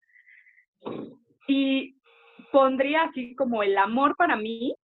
Y 1.47 1.97
pondría 2.51 3.05
así 3.05 3.35
como 3.35 3.63
el 3.63 3.77
amor 3.77 4.17
para 4.17 4.37
mí 4.37 4.75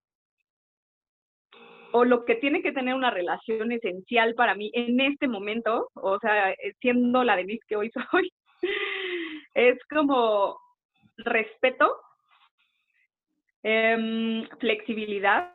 o 1.91 2.05
lo 2.05 2.25
que 2.25 2.35
tiene 2.35 2.61
que 2.61 2.71
tener 2.71 2.93
una 2.93 3.09
relación 3.09 3.71
esencial 3.71 4.35
para 4.35 4.55
mí 4.55 4.71
en 4.73 4.99
este 4.99 5.27
momento, 5.27 5.89
o 5.95 6.19
sea, 6.19 6.51
eh, 6.51 6.73
siendo 6.79 7.23
la 7.23 7.35
Denise 7.35 7.65
que 7.67 7.75
hoy 7.75 7.91
soy, 8.11 8.31
es 9.55 9.77
como 9.89 10.59
respeto, 11.17 11.95
em, 13.63 14.47
flexibilidad, 14.59 15.53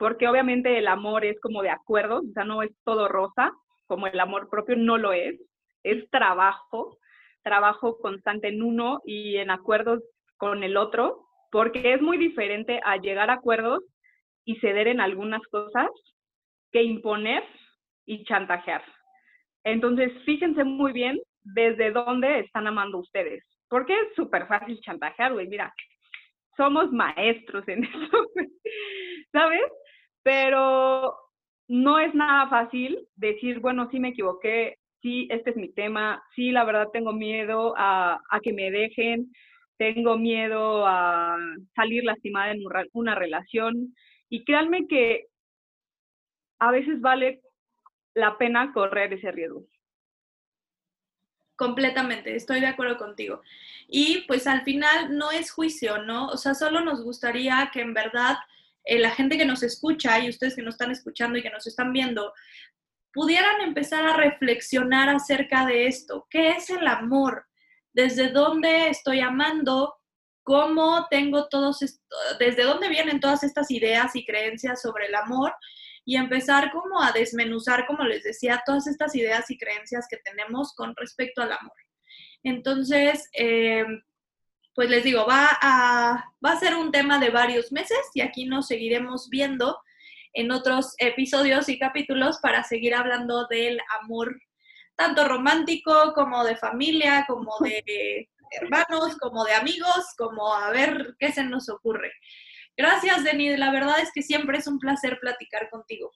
porque 0.00 0.26
obviamente 0.26 0.78
el 0.78 0.88
amor 0.88 1.26
es 1.26 1.38
como 1.40 1.60
de 1.60 1.68
acuerdo, 1.68 2.20
o 2.20 2.32
sea, 2.32 2.42
no 2.42 2.62
es 2.62 2.70
todo 2.84 3.06
rosa, 3.06 3.52
como 3.86 4.06
el 4.06 4.18
amor 4.18 4.48
propio 4.48 4.74
no 4.74 4.96
lo 4.96 5.12
es, 5.12 5.38
es 5.82 6.08
trabajo, 6.08 6.96
trabajo 7.42 7.98
constante 7.98 8.48
en 8.48 8.62
uno 8.62 9.02
y 9.04 9.36
en 9.36 9.50
acuerdos 9.50 10.02
con 10.38 10.64
el 10.64 10.78
otro, 10.78 11.26
porque 11.52 11.92
es 11.92 12.00
muy 12.00 12.16
diferente 12.16 12.80
a 12.82 12.96
llegar 12.96 13.28
a 13.28 13.34
acuerdos 13.34 13.84
y 14.46 14.56
ceder 14.60 14.88
en 14.88 15.02
algunas 15.02 15.42
cosas 15.48 15.90
que 16.72 16.82
imponer 16.82 17.44
y 18.06 18.24
chantajear. 18.24 18.82
Entonces, 19.64 20.12
fíjense 20.24 20.64
muy 20.64 20.92
bien 20.92 21.20
desde 21.42 21.90
dónde 21.90 22.40
están 22.40 22.66
amando 22.66 22.96
ustedes, 22.96 23.44
porque 23.68 23.92
es 23.92 24.14
súper 24.16 24.46
fácil 24.46 24.80
chantajear, 24.80 25.34
güey, 25.34 25.46
mira, 25.46 25.70
somos 26.56 26.90
maestros 26.90 27.68
en 27.68 27.84
eso, 27.84 28.30
¿sabes? 29.30 29.70
Pero 30.22 31.16
no 31.68 31.98
es 31.98 32.14
nada 32.14 32.48
fácil 32.48 33.06
decir, 33.14 33.60
bueno, 33.60 33.88
sí 33.90 34.00
me 34.00 34.08
equivoqué, 34.08 34.78
sí, 35.00 35.28
este 35.30 35.50
es 35.50 35.56
mi 35.56 35.72
tema, 35.72 36.22
sí, 36.34 36.50
la 36.50 36.64
verdad 36.64 36.88
tengo 36.92 37.12
miedo 37.12 37.74
a, 37.76 38.20
a 38.28 38.40
que 38.40 38.52
me 38.52 38.70
dejen, 38.70 39.32
tengo 39.78 40.18
miedo 40.18 40.86
a 40.86 41.36
salir 41.74 42.04
lastimada 42.04 42.52
en 42.52 42.62
una 42.92 43.14
relación, 43.14 43.94
y 44.28 44.44
créanme 44.44 44.86
que 44.86 45.26
a 46.58 46.70
veces 46.70 47.00
vale 47.00 47.40
la 48.14 48.36
pena 48.36 48.72
correr 48.72 49.12
ese 49.12 49.32
riesgo. 49.32 49.64
Completamente, 51.56 52.34
estoy 52.34 52.60
de 52.60 52.66
acuerdo 52.66 52.96
contigo. 52.96 53.42
Y 53.88 54.24
pues 54.26 54.46
al 54.46 54.62
final 54.62 55.16
no 55.16 55.30
es 55.30 55.50
juicio, 55.50 56.02
¿no? 56.02 56.28
O 56.28 56.36
sea, 56.36 56.54
solo 56.54 56.80
nos 56.80 57.02
gustaría 57.02 57.70
que 57.72 57.80
en 57.80 57.92
verdad 57.92 58.38
eh, 58.84 58.98
la 58.98 59.10
gente 59.10 59.36
que 59.36 59.44
nos 59.44 59.62
escucha 59.62 60.18
y 60.18 60.28
ustedes 60.28 60.56
que 60.56 60.62
nos 60.62 60.74
están 60.74 60.90
escuchando 60.90 61.38
y 61.38 61.42
que 61.42 61.50
nos 61.50 61.66
están 61.66 61.92
viendo, 61.92 62.32
pudieran 63.12 63.60
empezar 63.60 64.06
a 64.06 64.16
reflexionar 64.16 65.08
acerca 65.08 65.66
de 65.66 65.86
esto. 65.86 66.26
¿Qué 66.30 66.50
es 66.50 66.70
el 66.70 66.86
amor? 66.86 67.46
¿Desde 67.92 68.28
dónde 68.28 68.88
estoy 68.88 69.20
amando? 69.20 70.00
cómo 70.42 71.06
tengo 71.10 71.48
todos, 71.48 71.78
desde 72.40 72.64
dónde 72.64 72.88
vienen 72.88 73.20
todas 73.20 73.44
estas 73.44 73.70
ideas 73.70 74.16
y 74.16 74.24
creencias 74.24 74.82
sobre 74.82 75.06
el 75.06 75.14
amor 75.14 75.54
y 76.04 76.16
empezar 76.16 76.72
como 76.72 77.00
a 77.00 77.12
desmenuzar, 77.12 77.86
como 77.86 78.04
les 78.04 78.24
decía, 78.24 78.62
todas 78.66 78.88
estas 78.88 79.14
ideas 79.14 79.48
y 79.50 79.58
creencias 79.58 80.06
que 80.10 80.16
tenemos 80.24 80.74
con 80.74 80.94
respecto 80.96 81.42
al 81.42 81.52
amor. 81.52 81.76
Entonces, 82.42 83.28
eh, 83.32 83.84
pues 84.80 84.88
les 84.88 85.04
digo, 85.04 85.26
va 85.26 85.46
a, 85.60 86.32
va 86.42 86.52
a 86.52 86.58
ser 86.58 86.74
un 86.74 86.90
tema 86.90 87.18
de 87.18 87.28
varios 87.28 87.70
meses 87.70 87.98
y 88.14 88.22
aquí 88.22 88.46
nos 88.46 88.66
seguiremos 88.66 89.28
viendo 89.28 89.78
en 90.32 90.50
otros 90.50 90.94
episodios 90.96 91.68
y 91.68 91.78
capítulos 91.78 92.38
para 92.40 92.64
seguir 92.64 92.94
hablando 92.94 93.46
del 93.48 93.78
amor, 94.00 94.40
tanto 94.96 95.28
romántico 95.28 96.14
como 96.14 96.44
de 96.44 96.56
familia, 96.56 97.26
como 97.28 97.52
de 97.60 98.30
hermanos, 98.52 99.18
como 99.18 99.44
de 99.44 99.52
amigos, 99.52 100.14
como 100.16 100.54
a 100.54 100.70
ver 100.70 101.14
qué 101.18 101.30
se 101.30 101.44
nos 101.44 101.68
ocurre. 101.68 102.10
Gracias, 102.74 103.22
Denis. 103.22 103.58
La 103.58 103.72
verdad 103.72 104.00
es 104.00 104.10
que 104.14 104.22
siempre 104.22 104.56
es 104.56 104.66
un 104.66 104.78
placer 104.78 105.18
platicar 105.20 105.68
contigo. 105.68 106.10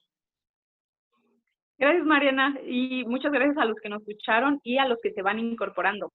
Gracias, 1.77 2.03
Mariana, 2.03 2.59
y 2.65 3.03
muchas 3.05 3.31
gracias 3.31 3.59
a 3.59 3.65
los 3.65 3.77
que 3.79 3.89
nos 3.89 4.01
escucharon 4.01 4.59
y 4.63 4.79
a 4.79 4.87
los 4.87 4.97
que 5.03 5.11
se 5.11 5.21
van 5.21 5.37
incorporando. 5.37 6.11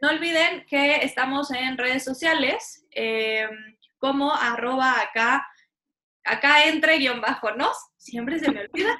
No 0.00 0.08
olviden 0.08 0.64
que 0.66 0.96
estamos 1.04 1.50
en 1.50 1.76
redes 1.76 2.04
sociales 2.04 2.86
eh, 2.92 3.48
como 3.98 4.32
arroba 4.32 4.98
acá, 5.00 5.46
acá 6.24 6.64
entre 6.64 6.98
guion 6.98 7.20
bajo 7.20 7.50
nos, 7.52 7.76
siempre 7.98 8.38
se 8.38 8.50
me 8.50 8.62
olvida. 8.62 8.96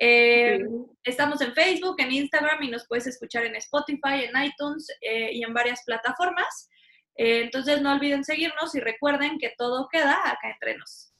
Eh, 0.00 0.58
estamos 1.04 1.40
en 1.40 1.54
Facebook, 1.54 1.94
en 1.98 2.10
Instagram 2.10 2.60
y 2.64 2.68
nos 2.68 2.84
puedes 2.88 3.06
escuchar 3.06 3.44
en 3.44 3.54
Spotify, 3.54 4.24
en 4.24 4.42
iTunes 4.42 4.88
eh, 5.00 5.30
y 5.32 5.44
en 5.44 5.54
varias 5.54 5.84
plataformas. 5.84 6.68
Entonces 7.16 7.80
no 7.80 7.92
olviden 7.92 8.24
seguirnos 8.24 8.74
y 8.74 8.80
recuerden 8.80 9.38
que 9.38 9.54
todo 9.56 9.88
queda 9.88 10.18
acá 10.28 10.50
entre 10.50 10.76
nos. 10.76 11.13